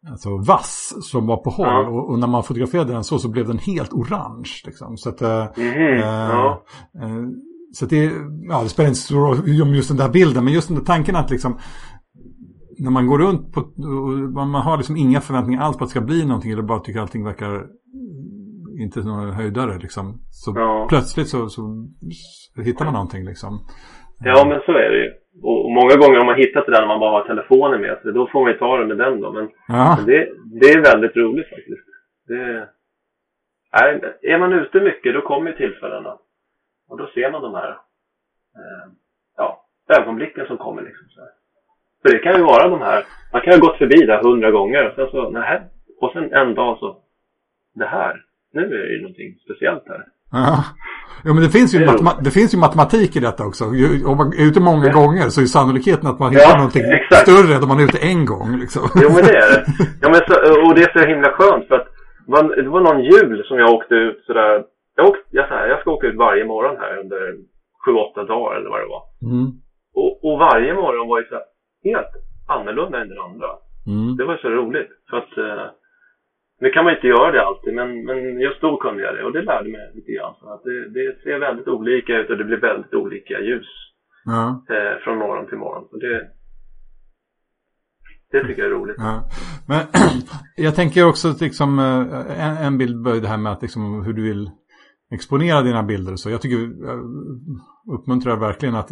[0.09, 1.67] Alltså vass som var på håll.
[1.67, 1.87] Ja.
[1.87, 4.51] Och, och, när man fotograferade den så så blev den helt orange.
[4.65, 4.97] Liksom.
[4.97, 5.99] Så att, mm -hmm.
[5.99, 6.63] ja.
[7.01, 7.25] eh,
[7.73, 8.11] så det,
[8.49, 10.77] ja, det spelar inte så stor roll om just den där bilden, men just den
[10.77, 11.59] där tanken att liksom
[12.83, 13.59] när man går runt på,
[14.35, 16.99] man har liksom inga förväntningar alls på att det ska bli någonting eller bara tycker
[16.99, 17.53] att allting verkar
[18.83, 20.05] inte någon höjdare liksom.
[20.41, 20.85] Så ja.
[20.89, 21.61] plötsligt så, så,
[22.67, 23.53] hittar man någonting liksom.
[24.29, 25.09] Ja men så är det ju.
[25.47, 28.13] Och, många gånger har man hittat det där när man bara har telefonen med sig.
[28.13, 29.31] Då får man ju ta det med den då.
[29.37, 29.95] Men, ja.
[29.97, 30.19] men det,
[30.59, 31.87] det är väldigt roligt faktiskt.
[32.27, 32.43] Det,
[33.81, 33.93] är,
[34.31, 36.13] är man ute mycket då kommer tillfällena.
[36.91, 37.69] Och då ser man de här
[38.59, 38.85] eh,
[39.37, 39.65] ja,
[39.97, 41.07] ögonblicken som kommer liksom.
[41.09, 41.29] Så här.
[42.01, 44.87] För det kan ju vara de här, man kan ha gått förbi där hundra gånger
[44.87, 45.61] och sen så, nej,
[46.01, 46.97] och sen en dag så,
[47.73, 48.23] det här,
[48.53, 50.05] nu är det ju någonting speciellt här.
[50.31, 50.63] Ja.
[51.23, 53.63] Ja, men det finns, ju det, det finns ju matematik i detta också.
[54.05, 54.93] Om man är ute många ja.
[54.93, 57.27] gånger så är sannolikheten att man hittar ja, någonting exakt.
[57.27, 58.59] större än om man är ute en gång.
[58.59, 58.83] Liksom.
[58.95, 59.65] Jo, men det är det.
[60.01, 60.33] Ja, men så,
[60.65, 61.87] och det är så himla skönt för att
[62.55, 64.63] det var någon jul som jag åkte ut sådär
[64.95, 67.37] jag, åkt, jag, så här, jag ska åka ut varje morgon här under
[67.85, 69.03] sju, åtta dagar eller vad det var.
[69.31, 69.47] Mm.
[69.93, 71.47] Och, och, varje morgon var ju så här,
[71.83, 72.13] helt
[72.47, 73.49] annorlunda än den andra.
[73.87, 74.17] Mm.
[74.17, 74.91] Det var så roligt.
[75.09, 75.65] För att eh,
[76.61, 79.23] nu kan man inte göra det alltid, men, men just då kunde jag det.
[79.23, 80.35] Och det lärde mig lite grann.
[80.39, 83.67] Så att det, det ser väldigt olika ut och det blir väldigt olika ljus.
[84.25, 84.65] Ja.
[84.75, 85.83] Eh, från morgon till morgon.
[85.91, 86.27] Och det,
[88.31, 88.95] det tycker jag är roligt.
[88.97, 89.23] Ja.
[89.67, 89.79] Men
[90.65, 94.13] jag tänker också liksom, eh, en, en bild bör det här med att liksom, hur
[94.13, 94.49] du vill
[95.11, 96.15] exponera dina bilder.
[96.15, 96.99] Så jag tycker, jag
[97.99, 98.91] uppmuntrar verkligen att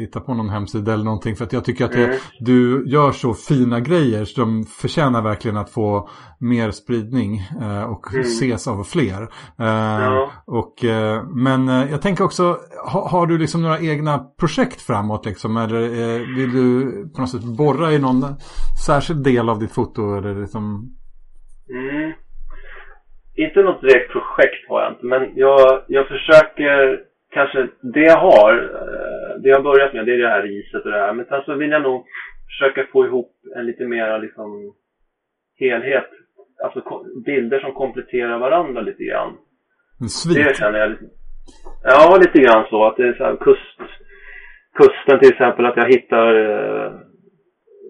[0.00, 1.36] hitta på någon hemsida eller någonting.
[1.36, 2.16] För att jag tycker att mm.
[2.40, 6.08] du gör så fina grejer som förtjänar verkligen att få
[6.38, 8.20] mer spridning eh, och mm.
[8.20, 9.22] ses av fler.
[9.58, 9.66] Eh,
[10.04, 10.30] ja.
[10.46, 12.58] och, eh, men eh, jag tänker också,
[12.92, 15.56] ha, har du liksom några egna projekt framåt liksom?
[15.56, 18.24] Eller eh, vill du på något sätt borra i någon
[18.86, 20.14] särskild del av ditt foto?
[20.14, 20.96] Eller liksom...
[21.70, 22.12] Mm
[23.44, 28.52] inte något direkt projekt har jag inte, men jag, jag försöker kanske, det jag har,
[28.52, 31.12] eh, det jag har börjat med, det är det här riset och det här.
[31.12, 32.06] Men sen så vill jag nog
[32.46, 34.74] försöka få ihop en lite mer liksom
[35.58, 36.10] helhet.
[36.64, 39.36] Alltså bilder som kompletterar varandra lite grann.
[40.00, 40.46] En svit?
[40.46, 41.04] Det känner jag lite.
[41.84, 42.84] Ja, lite grann så.
[42.84, 43.78] Att det är så här kust,
[44.74, 46.92] kusten till exempel, att jag hittar eh,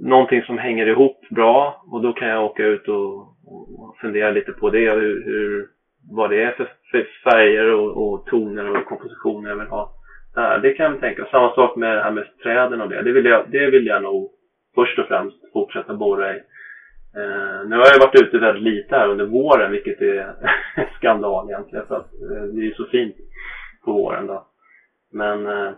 [0.00, 1.84] någonting som hänger ihop bra.
[1.92, 4.90] Och då kan jag åka ut och, och fundera lite på det.
[4.90, 5.66] Hur, hur,
[6.10, 9.94] vad det är för, för färger och, och, toner och kompositioner jag vill ha.
[10.34, 11.26] Där, det kan jag tänka.
[11.30, 13.02] Samma sak med det här med träden och det.
[13.02, 14.30] Det vill jag, det vill jag nog
[14.74, 16.38] först och främst fortsätta borra i.
[17.16, 20.34] Eh, nu har jag varit ute väldigt lite här under våren, vilket är
[20.96, 21.86] skandal egentligen.
[21.86, 23.16] För att eh, det är ju så fint
[23.84, 24.46] på våren då.
[25.12, 25.72] Men eh,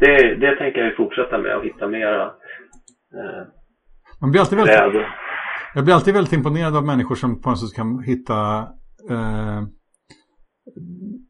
[0.00, 2.22] det, det tänker jag fortsätta med och hitta mera
[3.14, 3.42] eh,
[4.20, 5.06] Man blir alltid väldigt,
[5.74, 8.58] Jag blir alltid väldigt imponerad av människor som på något sätt kan hitta
[9.10, 9.62] eh,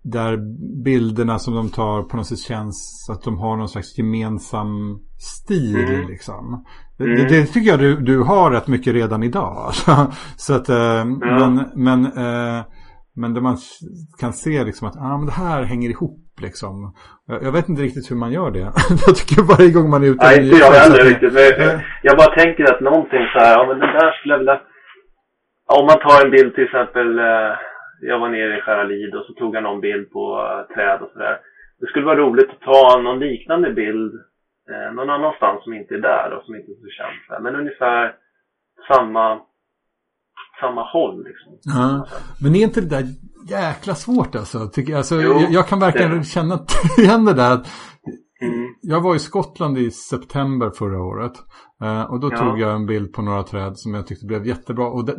[0.03, 0.39] där
[0.85, 5.77] bilderna som de tar på något sätt känns att de har någon slags gemensam stil.
[5.77, 6.09] Mm.
[6.09, 6.65] Liksom.
[6.99, 7.17] Mm.
[7.17, 9.73] Det, det, tycker jag du, du har rätt mycket redan idag.
[10.37, 11.05] så att, eh, ja.
[11.05, 12.65] Men, men, eh,
[13.17, 13.59] men där man
[14.21, 16.24] kan se liksom att ah, men det här hänger ihop.
[16.43, 16.95] Liksom.
[17.27, 18.67] Jag, jag vet inte riktigt hur man gör det.
[19.07, 20.25] jag tycker varje gång man är ute.
[20.25, 21.33] Nej, inte jag heller riktigt.
[21.33, 24.61] Men jag bara tänker att någonting så här, ja men det där skulle jag vilja...
[25.67, 27.53] Om man tar en bild till exempel eh,
[28.01, 31.11] jag var nere i Skäralid och så tog jag någon bild på uh, träd och
[31.13, 31.39] sådär.
[31.81, 34.15] Det skulle vara roligt att ta någon liknande bild
[34.71, 37.43] eh, någon annanstans som inte är där och som inte är så känd.
[37.43, 38.15] Men ungefär
[38.89, 39.41] samma,
[40.61, 41.53] samma håll liksom.
[41.63, 42.07] Ja.
[42.43, 43.05] Men är inte det där
[43.49, 44.69] jäkla svårt alltså?
[44.69, 46.25] Tycker, alltså jo, jag, jag, kan verkligen det.
[46.25, 46.65] känna
[46.99, 47.67] igen det där.
[48.41, 48.75] Mm.
[48.81, 51.33] Jag var i Skottland i september förra året.
[51.83, 52.39] Eh, och då ja.
[52.39, 54.87] tog jag en bild på några träd som jag tyckte blev jättebra.
[54.87, 55.17] Och det,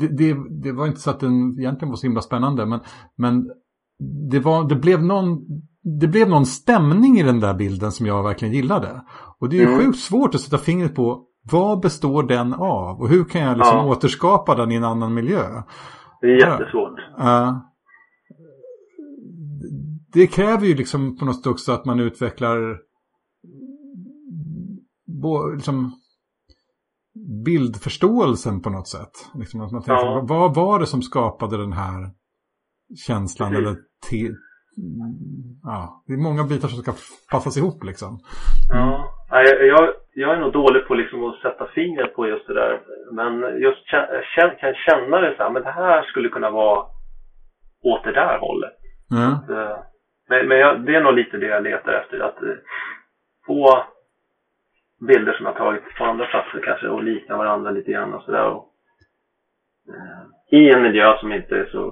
[0.00, 2.66] det, det, det, var inte så att den egentligen var så himla spännande.
[2.66, 2.80] Men,
[3.16, 3.50] men
[4.30, 5.38] det, var, det, blev någon,
[6.00, 9.02] det blev någon stämning i den där bilden som jag verkligen gillade.
[9.40, 9.78] Och det är ju mm.
[9.78, 13.00] sjukt svårt att sätta fingret på vad består den av?
[13.00, 13.84] Och hur kan jag liksom ja.
[13.84, 15.62] återskapa den i en annan miljö?
[16.20, 16.98] Det är jättesvårt.
[17.20, 17.58] Uh,
[20.12, 22.78] det kräver ju liksom på något sätt också att man utvecklar
[25.54, 25.92] liksom,
[27.44, 29.10] bildförståelsen på något sätt.
[29.34, 30.24] Liksom att man tänker, ja.
[30.28, 32.10] vad var det som skapade den här
[33.06, 33.56] känslan?
[33.56, 33.76] Eller
[34.10, 34.30] te,
[35.62, 36.94] ja, det är många bitar som ska
[37.30, 38.20] passas ihop liksom.
[38.68, 42.80] Ja, jag, jag är nog dålig på liksom att sätta fingret på just det där.
[43.12, 43.92] Men just
[44.36, 46.86] jag kan känna det så här, men det här skulle kunna vara
[47.82, 48.76] åt det där hållet.
[49.10, 49.32] Mm.
[49.32, 49.48] Att,
[50.28, 52.20] men men jag, det är nog lite det jag letar efter.
[52.20, 52.56] Att eh,
[53.46, 53.84] få
[55.00, 58.46] bilder som jag tagit på andra platser kanske och liknar varandra lite grann och sådär.
[59.88, 61.88] Eh, I en miljö som inte är så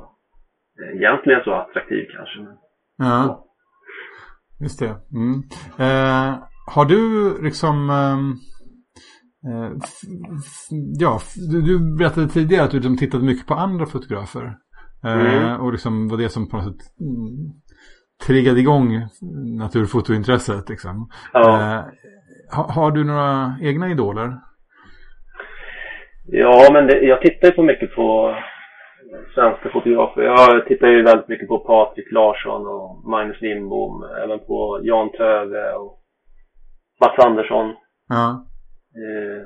[0.80, 2.39] eh, egentligen så attraktiv kanske.
[2.39, 2.57] Men,
[2.99, 3.45] ja.
[4.61, 4.95] Just det.
[5.14, 5.43] Mm.
[5.78, 6.34] Eh,
[6.75, 8.35] har du liksom ehm,
[9.49, 9.73] eh,
[10.99, 11.19] ja,
[11.51, 14.55] du, du, berättade tidigare att du liksom tittade mycket på andra fotografer.
[15.05, 15.61] Eh, mm.
[15.61, 17.53] Och liksom var det som på något sätt mm,
[18.27, 18.89] triggade igång
[19.59, 20.69] naturfotointresset.
[20.69, 21.09] Liksom.
[21.33, 21.61] Ja.
[21.61, 21.85] Eh,
[22.57, 24.33] ha, har du några egna idoler?
[26.29, 28.37] Ja, men det, jag tittar ju på mycket på
[29.35, 30.23] svenska fotografer.
[30.23, 34.05] Jag tittar ju väldigt mycket på Patrik Larsson och Magnus Lindbom.
[34.25, 35.99] Även på Jan Töve och
[37.01, 37.74] Mats Andersson.
[38.09, 38.47] Ja.
[39.03, 39.42] Eh,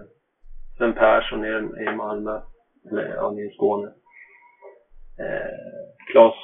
[0.77, 1.49] Sven Persson i,
[1.85, 2.41] i Malmö.
[2.91, 3.87] Eller ja, i Skåne.
[5.23, 5.57] Eh,
[6.13, 6.35] Claes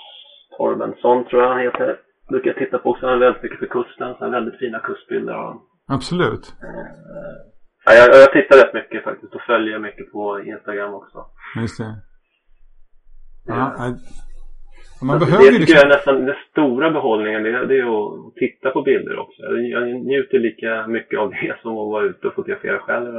[0.57, 2.01] Torbensson tror jag han heter.
[2.29, 3.07] Brukar jag titta på också.
[3.07, 4.15] Han är väldigt mycket för kusten.
[4.19, 6.55] Så väldigt fina kustbilder av Absolut.
[7.85, 11.27] Ja, jag, jag tittar rätt mycket faktiskt och följer mycket på Instagram också.
[11.61, 11.95] Just det.
[13.47, 13.95] Ja, ja.
[15.03, 15.77] Man behöver det liksom...
[15.77, 17.43] jag är nästan den stora behållningen.
[17.43, 19.43] Det, det är att titta på bilder också.
[19.43, 23.15] Jag njuter lika mycket av det som att vara ute och fotografera själv.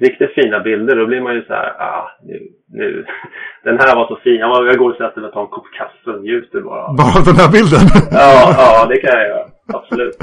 [0.00, 2.38] Riktigt fina bilder, då blir man ju så här, ah, nu,
[2.68, 3.04] nu,
[3.64, 4.40] den här var så fin.
[4.40, 6.92] Jag går och sätter mig och tar en kopp kaffe och njuter bara.
[7.00, 7.84] Bara den här bilden?
[8.10, 9.46] ja, ja, det kan jag göra.
[9.78, 10.16] Absolut.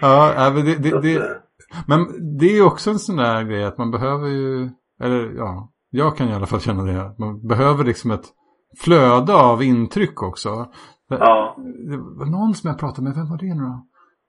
[0.00, 1.14] ja, men det, det, det,
[1.88, 2.00] men
[2.38, 4.68] det är också en sån där grej att man behöver ju,
[5.04, 7.14] eller ja, jag kan i alla fall känna det.
[7.18, 8.26] Man behöver liksom ett
[8.78, 10.48] flöde av intryck också.
[11.08, 11.56] Ja.
[11.90, 13.86] Det var någon som jag pratade med, vem var det nu då?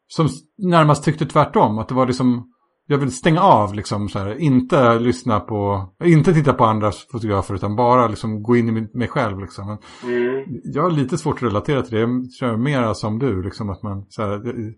[0.07, 0.27] Som
[0.57, 2.51] närmast tyckte tvärtom, att det var liksom
[2.87, 7.55] jag vill stänga av liksom så här, inte lyssna på, inte titta på andras fotografer
[7.55, 9.77] utan bara liksom gå in i mig själv liksom.
[10.03, 10.43] Mm.
[10.63, 13.83] Jag har lite svårt att relatera till det, jag kör mer som du liksom att
[13.83, 14.73] man så här, det,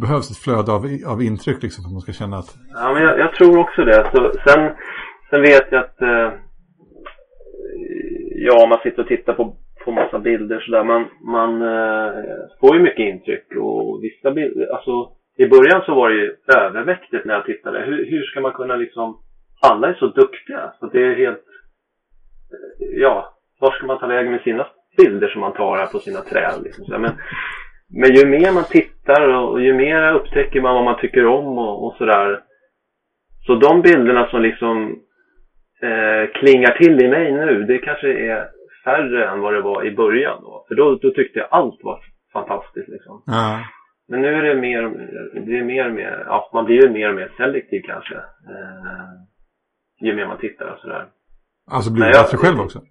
[0.00, 2.56] behövs ett flöde av, av intryck liksom för att man ska känna att...
[2.74, 4.10] Ja men jag, jag tror också det.
[4.12, 4.70] Så, sen,
[5.30, 6.47] sen vet jag att eh,
[8.46, 10.84] ja, man sitter och tittar på, på massa bilder sådär.
[10.84, 12.12] Man, man eh,
[12.60, 17.24] får ju mycket intryck och vissa bilder, alltså i början så var det ju övermäktigt
[17.24, 17.78] när jag tittade.
[17.80, 19.18] Hur, hur ska man kunna liksom,
[19.62, 21.44] alla är så duktiga så det är helt,
[22.52, 24.66] eh, ja, var ska man ta vägen med sina
[24.96, 26.84] bilder som man tar här på sina träd liksom.
[26.84, 27.12] Så, men,
[27.88, 31.86] men ju mer man tittar och ju mer upptäcker man vad man tycker om och,
[31.86, 32.40] och sådär.
[33.46, 35.02] Så de bilderna som liksom
[35.82, 38.48] eh, klingar till i mig nu, det kanske är
[38.84, 40.64] färre än vad det var i början då.
[40.68, 42.00] För då, då tyckte jag allt var
[42.32, 43.22] fantastiskt liksom.
[43.26, 43.60] Ja.
[44.08, 44.82] Men nu är det mer,
[45.46, 48.14] det är mer och mer, ja man blir ju mer och mer selektiv kanske.
[48.14, 49.08] Eh,
[50.00, 51.06] ju mer man tittar och sådär.
[51.70, 52.78] Alltså blir du bättre själv också?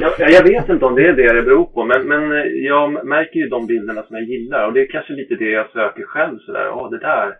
[0.00, 2.22] Jag, jag vet inte om det är det det beror på, men, men
[2.64, 5.70] jag märker ju de bilderna som jag gillar och det är kanske lite det jag
[5.70, 6.64] söker själv sådär.
[6.64, 7.34] Ja, det där,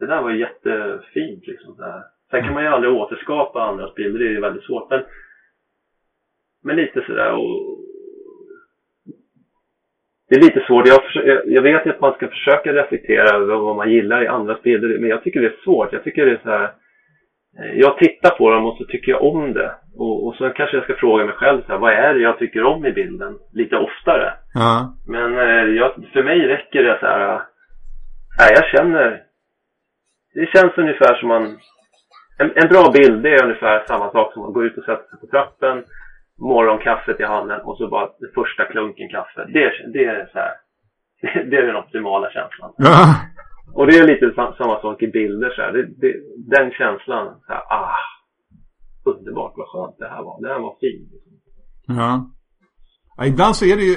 [0.00, 1.76] det där var jättefint liksom.
[1.76, 2.02] Där.
[2.32, 4.90] Sen kan man ju aldrig återskapa andras bilder, det är ju väldigt svårt.
[4.90, 5.02] Men,
[6.64, 7.78] men lite sådär och
[10.28, 10.86] det är lite svårt.
[10.86, 11.02] Jag,
[11.46, 14.98] jag vet ju att man ska försöka reflektera över vad man gillar i andras bilder,
[14.98, 15.92] men jag tycker det är svårt.
[15.92, 16.72] Jag tycker det är så här
[17.58, 19.74] Eh, jag tittar på dem och så tycker jag om det.
[19.96, 22.38] Och, och så kanske jag ska fråga mig själv så här, vad är det jag
[22.38, 23.38] tycker om i bilden?
[23.52, 24.32] Lite oftare.
[24.54, 24.94] Ja.
[25.06, 27.34] Men eh, jag, för mig räcker det så här.
[27.34, 27.40] eh,
[28.38, 29.22] Nej, jag känner.
[30.34, 31.58] Det känns ungefär som man.
[32.42, 35.04] En, en bra bild det är ungefär samma sak som att gå ut och sätta
[35.08, 35.84] sig på trappen.
[36.38, 39.40] Morgonkaffet i handen och så bara första klunken kaffe.
[39.56, 40.54] Det, det är så här.
[41.50, 42.72] Det är den optimala känslan.
[42.76, 43.16] Ja.
[43.74, 45.72] Och det är lite sa- samma sak i bilder så här.
[45.72, 46.14] Det, det,
[46.56, 47.96] den känslan, så här, ah,
[49.04, 50.42] underbart vad skönt det här var.
[50.42, 51.08] Det här var fint.
[51.86, 52.30] Ja.
[53.16, 53.26] ja.
[53.26, 53.96] Ibland så är det ju...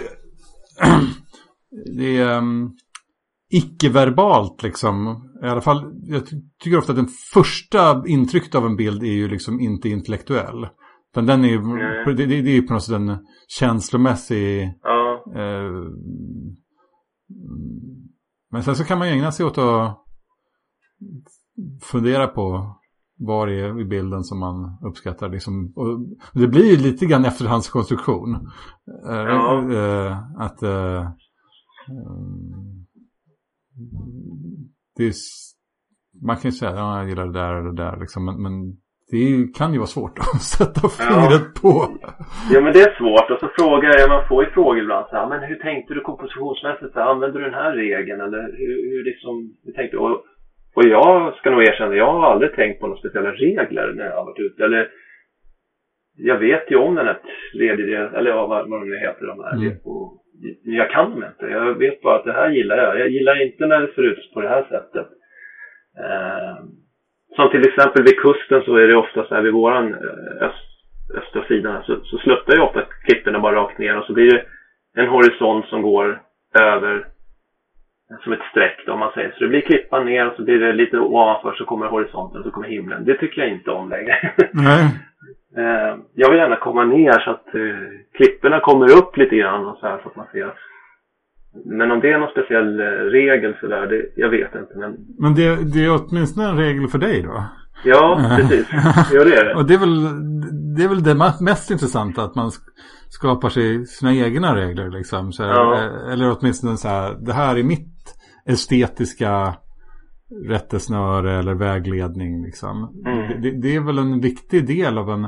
[1.97, 2.77] det är um,
[3.49, 5.21] icke-verbalt liksom.
[5.43, 9.07] I alla fall, jag ty- tycker ofta att den första intrycket av en bild är
[9.13, 10.67] ju liksom inte intellektuell.
[11.11, 11.57] Utan den är ju,
[12.05, 13.17] det, det, det är ju på något sätt en
[13.59, 14.73] känslomässig...
[14.81, 15.01] Ja,
[15.35, 15.71] Eh,
[18.51, 19.97] men sen så kan man ju ägna sig åt att
[21.81, 22.75] fundera på
[23.19, 25.29] vad det är i bilden som man uppskattar.
[25.29, 25.73] Liksom.
[25.75, 25.99] Och
[26.39, 28.35] det blir ju lite grann efterhandskonstruktion.
[29.09, 29.73] Eh, Ja.
[29.73, 31.07] eh, att eh, eh,
[34.95, 35.13] det är,
[36.27, 37.95] man kan ju säga att ja, jag gillar det där och det där.
[38.03, 38.53] Liksom, men, men
[39.11, 39.23] det
[39.57, 41.71] kan ju vara svårt att sätta fingret på.
[42.53, 43.27] ja men det är svårt.
[43.31, 46.01] Och så frågar jag, man får ju frågor ibland så här, men hur tänkte du
[46.01, 46.93] kompositionsmässigt?
[46.93, 48.21] Så här, Använder du den här regeln?
[48.25, 49.33] Eller hur, hur liksom,
[49.65, 50.01] hur tänkte du?
[50.07, 50.17] Och,
[50.75, 54.17] och jag ska nog erkänna, jag har aldrig tänkt på några speciella regler när jag
[54.17, 54.63] har varit ute.
[54.63, 54.89] Eller
[56.17, 57.19] jag vet ju om den här
[57.53, 59.55] tredjedel, eller ja, vad, vad de nu heter de här.
[59.55, 59.77] Mm.
[59.83, 60.24] Och,
[60.63, 61.45] jag kan dem inte.
[61.45, 62.99] Jag vet bara att det här gillar jag.
[62.99, 65.07] Jag gillar inte när det ser ut på det här sättet.
[65.99, 66.55] Eh,
[67.35, 70.65] som till exempel vid kusten så är det ofta så här vid våran eh, öst,
[71.15, 74.43] östra sidan så, så sluttar ju ofta klipporna bara rakt ner och så blir det
[75.01, 76.21] en horisont som går
[76.59, 77.05] över
[78.23, 79.31] som ett streck då, om man säger.
[79.31, 82.45] Så det blir klippan ner och så blir det lite ovanför så kommer horisonten och
[82.45, 83.05] så kommer himlen.
[83.05, 84.33] Det tycker jag inte om längre.
[84.53, 84.89] Nej.
[85.57, 87.61] Eh, jag vill gärna komma ner så att eh,
[88.17, 90.53] klipporna kommer upp lite grann och så här så att man ser.
[91.65, 92.85] Men om det är någon speciell eh,
[93.19, 94.73] regel så där, det, jag vet inte.
[94.77, 97.43] Men Men det, det är åtminstone en regel för dig då.
[97.85, 98.67] ja, precis.
[99.13, 99.55] Jo, det är det.
[99.57, 100.03] Och det är väl
[100.75, 102.69] det, är väl det mest intressanta att man sk-
[103.09, 105.31] skapar sig sina egna regler liksom.
[105.39, 105.77] Här, Ja.
[106.11, 107.95] Eller åtminstone så här, det här är mitt
[108.47, 109.53] estetiska
[110.47, 113.03] rättesnöre eller vägledning liksom.
[113.05, 113.41] Mm.
[113.41, 115.27] Det, det, är väl en viktig del av en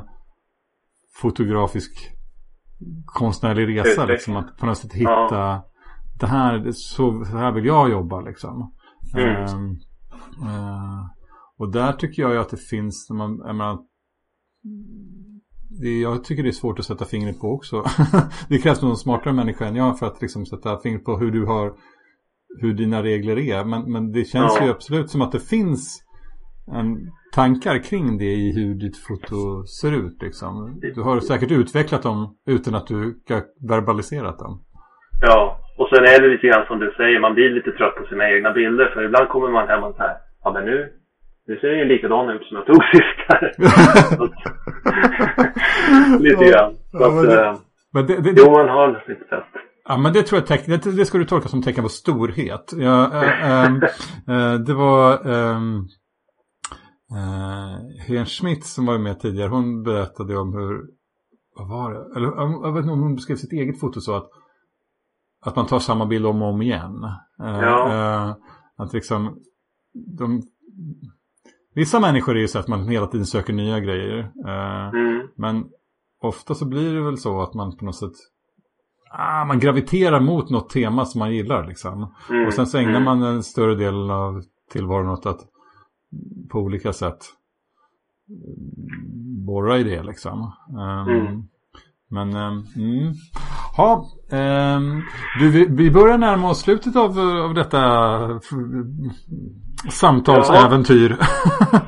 [1.21, 2.11] fotografisk
[3.05, 4.35] konstnärlig resa liksom.
[4.35, 5.61] Att på något sätt hitta
[6.19, 8.73] det här, så, så här vill jag jobba liksom.
[9.15, 9.43] Mm.
[10.41, 11.05] Eh,
[11.57, 13.79] och där tycker jag ju att det finns, man, jag menar,
[15.81, 17.83] det, jag tycker det är svårt att sätta fingret på också.
[18.49, 21.45] det krävs någon smartare människa än jag för att liksom sätta fingret på hur du
[21.45, 21.73] har,
[22.61, 23.65] hur dina regler är.
[23.65, 24.65] Men, men det känns Ja.
[24.65, 26.03] ju absolut som att det finns
[26.75, 26.97] en,
[27.35, 30.17] tankar kring det i hur ditt foto ser ut.
[30.21, 30.79] Liksom.
[30.95, 34.63] Du har säkert utvecklat dem utan att du har verbaliserat dem.
[35.21, 38.05] Ja, och sen är det lite grann som du säger, man blir lite trött på
[38.09, 38.91] sina egna bilder.
[38.93, 40.89] För ibland kommer man hem och så här, ja men nu,
[41.47, 43.53] nu ser det ju likadan ut som jag tog sist här.
[46.19, 46.75] Lite grann.
[46.91, 47.55] Ja, men att, det- eh,
[47.93, 49.43] Men det, det, jo, man har lite sätt.
[49.88, 52.73] Ja, men det tror jag teck- det, det ska du tolka som tecken på storhet.
[52.77, 55.88] Ja, äh, äh, det var ähm,
[58.09, 59.49] äh, Schmidt som var med tidigare.
[59.49, 60.89] Hon berättade om hur,
[61.55, 62.15] vad var det?
[62.15, 64.29] Eller jag vet inte om hon beskrev sitt eget foto så att,
[65.45, 67.09] att man tar samma bild om och om igen.
[67.38, 68.38] Ja.
[68.77, 69.39] att liksom,
[70.17, 70.41] de,
[71.75, 74.31] vissa människor är ju så att man hela tiden söker nya grejer.
[74.93, 75.27] Mm.
[75.35, 75.65] men
[76.21, 78.13] ofta så blir det väl så att man på något sätt
[79.18, 82.13] ah, man graviterar mot något tema som man gillar liksom.
[82.30, 83.03] Mm, Och sen så ägnar mm.
[83.03, 84.41] man en större del av
[84.72, 85.39] tillvaron åt att
[86.49, 87.18] på olika sätt
[89.45, 90.53] borra i det liksom.
[90.80, 91.43] Ehm, Mm.
[92.09, 92.65] Men, um.
[93.78, 95.01] Ja, ehm,
[95.39, 98.39] du, vi, börjar närma oss slutet av, av detta
[99.89, 101.18] samtalsäventyr.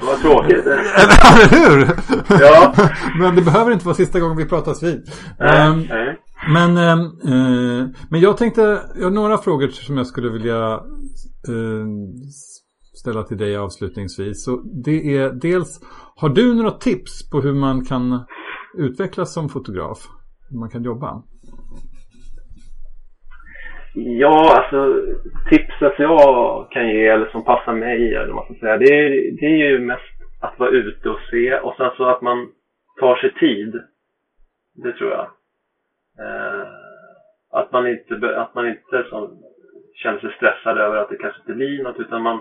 [0.05, 0.65] Vad tråkigt.
[0.65, 1.95] Eller hur?
[2.41, 2.73] Ja.
[3.19, 5.09] Men det behöver inte vara sista gången vi pratas vid.
[5.39, 6.17] Nej, nej
[6.47, 8.61] men, ehm, eh, men jag tänkte,
[8.95, 10.73] jag har några frågor som jag skulle vilja
[11.49, 11.87] eh,
[13.01, 14.45] ställa till dig avslutningsvis.
[14.45, 15.79] Så det är dels,
[16.15, 18.25] har du några tips på hur man kan
[18.77, 19.97] utvecklas som fotograf?
[20.49, 21.23] Hur man kan jobba?
[23.93, 25.01] Ja, alltså
[25.49, 28.77] tipset jag kan ge eller som passar mig eller vad man ska säga.
[28.77, 29.09] Det är,
[29.39, 32.47] det är ju mest att vara ute och se och sen så att man
[32.99, 33.73] tar sig tid.
[34.83, 35.27] Det tror jag.
[36.19, 36.67] Eh,
[37.51, 39.43] att man inte, att man inte som,
[39.93, 42.35] känner sig stressad över att det kanske inte blir något utan man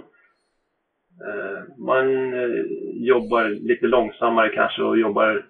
[1.26, 5.45] eh, man eh, jobbar lite långsammare kanske och jobbar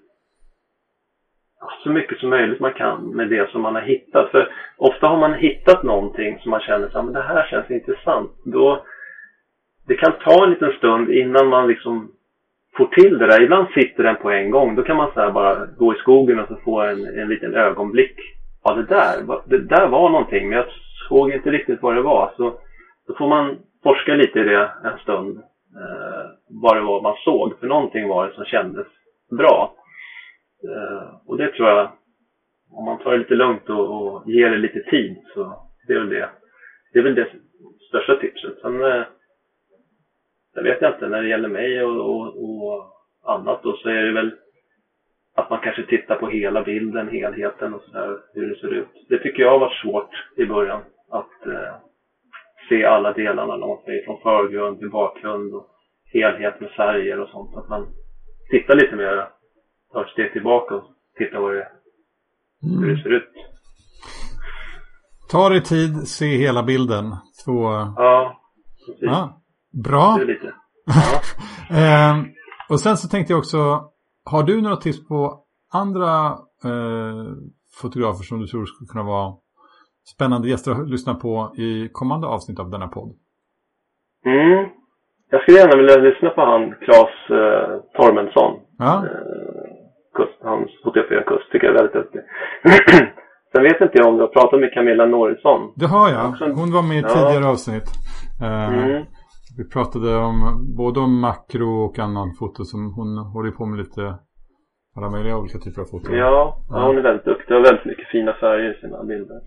[1.83, 4.31] så mycket som möjligt man kan med det som man har hittat.
[4.31, 8.31] För ofta har man hittat någonting som man känner så men det här känns intressant.
[8.45, 8.85] Då,
[9.87, 12.13] det kan ta en liten stund innan man liksom
[12.79, 13.43] får till det där.
[13.43, 14.77] Ibland sitter den på en gång.
[14.77, 17.55] Då kan man så här bara gå i skogen och så få en, en liten
[17.55, 18.17] ögonblick.
[18.65, 20.67] Ja, det där, det där var någonting, men jag
[21.09, 22.33] såg inte riktigt vad det var.
[22.37, 22.61] Så
[23.07, 25.39] då får man forska lite i det en stund.
[25.77, 27.59] Eh, vad det var man såg.
[27.61, 28.87] För någonting var det som kändes
[29.31, 29.75] bra.
[30.65, 31.91] Eh, och det tror jag,
[32.71, 35.99] om man tar det lite lugnt och, och ger det lite tid så det är
[35.99, 36.29] väl det.
[36.93, 37.29] Det är väl det
[37.89, 38.59] största tipset.
[38.63, 39.03] Sen, eh,
[40.59, 42.93] jag vet jag inte, när det gäller mig och, och, och
[43.25, 44.33] annat då så är det väl
[45.35, 48.89] att man kanske tittar på hela bilden, helheten och sådär, hur det ser ut.
[49.09, 50.81] Det tycker jag har varit svårt i början.
[51.11, 51.75] Att eh,
[52.69, 55.67] se alla delarna, när man säger från förgrund till bakgrund och
[56.13, 57.57] helhet med färger och sånt.
[57.57, 57.87] Att man
[58.51, 59.29] tittar lite mer,
[59.93, 60.85] tar ett steg tillbaka och
[61.19, 61.69] tittar vad det,
[62.81, 63.33] hur det ser ut.
[65.31, 67.05] Ta dig tid, se hela bilden.
[67.45, 67.63] Två...
[67.97, 68.41] Ja,
[68.87, 69.03] precis.
[69.03, 69.38] Ja,
[69.73, 70.19] bra.
[70.87, 71.21] Ja.
[71.77, 72.25] Ehm,
[72.71, 73.59] och sen så tänkte jag också,
[74.25, 75.39] har du några tips på
[75.73, 76.27] andra
[76.65, 77.27] eh,
[77.83, 79.35] fotografer som du tror skulle kunna vara
[80.15, 83.11] spännande gäster att lyssna på i kommande avsnitt av denna podd?
[84.27, 84.67] Mm.
[85.31, 88.53] Jag skulle gärna vilja lyssna på han, Claes eh, Tormensson.
[88.79, 89.75] Ja, Eh,
[90.15, 92.21] kust, han fotograferar kust, tycker jag är väldigt duktig.
[93.53, 95.73] Sen vet inte jag om du har pratat med Camilla Norrisson.
[95.77, 96.55] det har jag.
[96.61, 97.09] Hon var med i Ja.
[97.09, 97.89] tidigare avsnitt.
[98.43, 99.05] Eh, Mm.
[99.59, 100.39] Vi pratade om
[100.77, 104.03] både om makro och annan foto som hon håller på med lite
[104.97, 106.17] alla möjliga olika typer av foton.
[106.17, 109.41] Ja, ja, hon är väldigt duktig och väldigt mycket fina färger i sina bilder.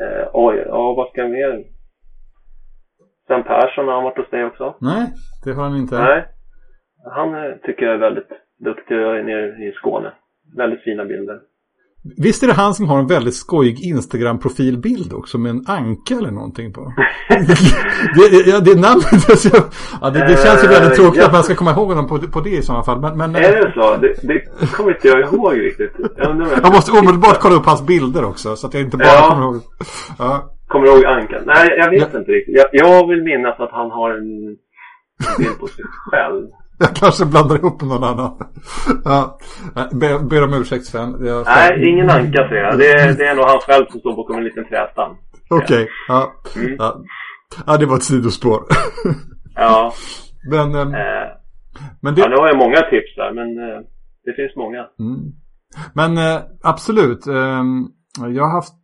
[0.00, 1.64] Eh, oj, ja vad ska jag mer?
[3.26, 4.74] Sven Persson har han varit hos dig också?
[4.80, 5.06] Nej,
[5.44, 5.98] det har han inte.
[5.98, 6.24] Nej.
[7.14, 10.12] Han eh, tycker jag är väldigt duktig och är nere i Skåne.
[10.56, 11.40] Väldigt fina bilder.
[12.16, 16.30] Visst är det han som har en väldigt skojig Instagram-profilbild också med en anka eller
[16.30, 16.92] någonting på?
[18.14, 19.48] det, ja, det namnet, alltså,
[20.00, 21.26] ja, det, det känns ju väldigt Eh, tråkigt ja.
[21.26, 23.00] att man ska komma ihåg honom på, på det i sådana fall.
[23.00, 23.96] Men, men Är det så?
[23.96, 25.92] Det, det kommer inte jag ihåg riktigt.
[26.16, 29.28] Jag, jag måste omedelbart kolla upp hans bilder också så att jag inte bara Ja.
[29.28, 29.60] kommer ihåg.
[30.18, 30.50] Ja.
[30.68, 31.42] Kommer du ihåg Ankan?
[31.46, 32.54] Nej, jag vet inte riktigt.
[32.56, 34.56] Jag, jag vill minnas att han har en
[35.38, 36.46] bild på sig själv.
[36.78, 38.36] Jag kanske blandar ihop med någon annan.
[39.04, 39.38] Ja.
[39.92, 41.26] Ber, ber om ursäkt Sven.
[41.26, 42.78] Jag, Nej, ingen Anka säger jag.
[42.78, 45.16] Det, är- det är nog han själv som står bakom en liten trästam.
[45.50, 46.32] Okej, ja.
[46.56, 46.76] Mm.
[46.78, 46.96] ja.
[47.66, 48.62] Ja, det var ett sidospår.
[49.54, 49.92] Ja,
[50.50, 51.28] men, ehm, eh,
[52.02, 52.20] men det...
[52.20, 53.80] ja, nu har jag många tips där, men eh,
[54.24, 54.78] det finns många.
[55.00, 55.20] Mm.
[55.94, 57.26] Men eh, absolut.
[58.20, 58.74] Jag har haft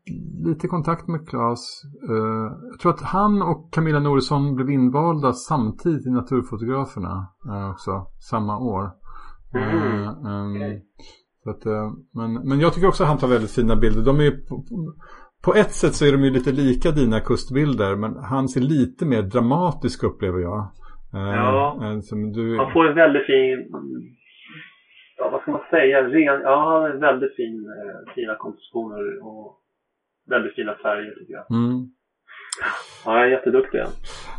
[0.45, 1.83] lite kontakt med Claes.
[2.09, 8.07] Eh, jag tror att han och Camilla Norisson blev invalda samtidigt i Naturfotograferna eh, också.
[8.31, 8.91] Samma år.
[9.55, 10.57] Mm.
[10.57, 10.85] Okej.
[11.45, 11.65] så att,
[12.15, 14.03] men, men jag tycker också att han tar väldigt fina bilder.
[14.05, 14.65] De är på,
[15.45, 17.97] på ett sätt så är de ju lite lika dina kustbilder.
[17.97, 20.71] Men han ser lite mer dramatisk upplever jag.
[21.13, 21.77] Ja.
[22.35, 23.59] du, Han får en väldigt fin,
[25.21, 29.57] ja vad ska man säga, ren, ja väldigt fin, eh, fina kompositioner och
[30.31, 31.51] väldigt fina färger tycker jag.
[31.51, 31.89] mm.
[33.05, 33.81] Ja, jag är jätteduktig.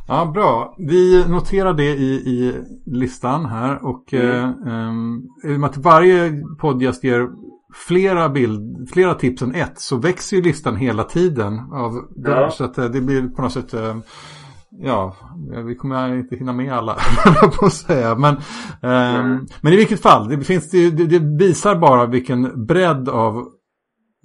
[0.08, 0.76] Ja, bra.
[0.78, 2.54] Vi noterar det i, i
[2.86, 4.28] listan här och Mm.
[4.30, 7.28] eh, ehm, i och med att varje poddgäst ger
[7.88, 11.60] flera, bild, flera tips än ett så växer ju listan hela tiden.
[11.74, 11.92] Av,
[12.26, 12.50] Ja.
[12.50, 13.96] Så att eh, det blir på något sätt eh,
[14.72, 15.16] ja,
[15.66, 16.94] vi kommer inte hinna med alla,
[17.60, 18.16] på att säga.
[18.16, 18.38] Men,
[18.82, 19.46] mm.
[19.62, 23.48] men i vilket fall, det, finns, det, det, visar bara vilken bredd av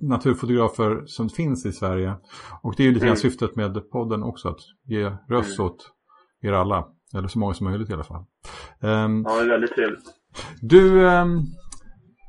[0.03, 2.15] naturfotografer som finns i Sverige.
[2.63, 3.31] Och det är ju lite grann mm.
[3.31, 5.67] syftet med podden också, att ge röst mm.
[5.67, 5.93] åt
[6.43, 6.87] er alla.
[7.17, 8.25] Eller så många som möjligt i alla fall.
[8.83, 10.05] Um, ja, det är väldigt trevligt.
[10.63, 11.45] Du, um,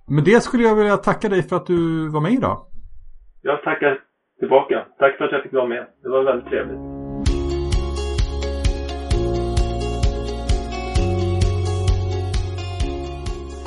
[0.08, 2.66] med det skulle jag vilja tacka dig för att du var med idag.
[3.42, 4.00] Jag tackar
[4.40, 4.86] tillbaka.
[5.00, 5.88] Tack för att jag fick vara med.
[6.04, 7.07] Det var väldigt trevligt.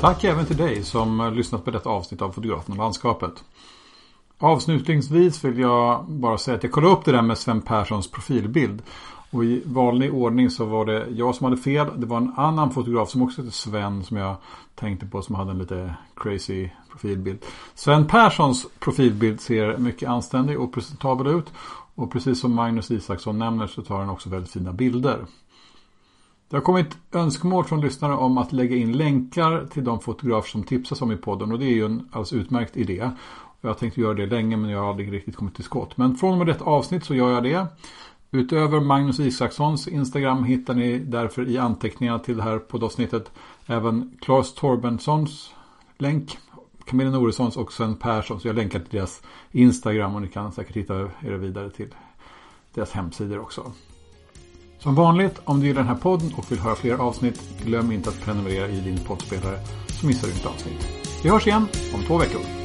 [0.01, 3.43] Tack även till dig som lyssnat på detta avsnitt av Fotografen och landskapet.
[4.37, 8.81] Avslutningsvis vill jag bara säga att jag kollade upp det där med Sven Perssons profilbild.
[9.31, 11.87] Och i vanlig ordning så var det jag som hade fel.
[11.95, 14.35] Det var en annan fotograf som också hette Sven som jag
[14.75, 17.45] tänkte på som hade en lite crazy profilbild.
[17.75, 21.53] Sven Perssons profilbild ser mycket anständig och presentabel ut.
[21.95, 25.25] Och precis som Magnus Isaksson nämner så tar han också väldigt fina bilder.
[26.51, 30.63] Det har kommit önskemål från lyssnare om att lägga in länkar till de fotografer som
[30.63, 33.11] tipsas om i podden och det är ju en alldeles utmärkt idé.
[33.61, 35.97] Jag tänkte göra det länge men jag har aldrig riktigt kommit till skott.
[35.97, 37.67] Men från och med detta avsnitt så gör jag det.
[38.31, 43.31] Utöver Magnus Isakssons Instagram hittar ni därför i anteckningarna till det här poddavsnittet
[43.65, 45.53] även Claes Torbenssons
[45.97, 46.37] länk,
[46.85, 48.45] Camilla Noressons och Sven Perssons.
[48.45, 49.21] Jag länkar till deras
[49.51, 51.95] Instagram och ni kan säkert hitta er vidare till
[52.73, 53.71] deras hemsidor också.
[54.83, 58.09] Som vanligt, om du gillar den här podden och vill höra fler avsnitt, glöm inte
[58.09, 60.87] att prenumerera i din poddspelare så missar du inte avsnitt.
[61.23, 62.60] Vi hörs igen om två veckor.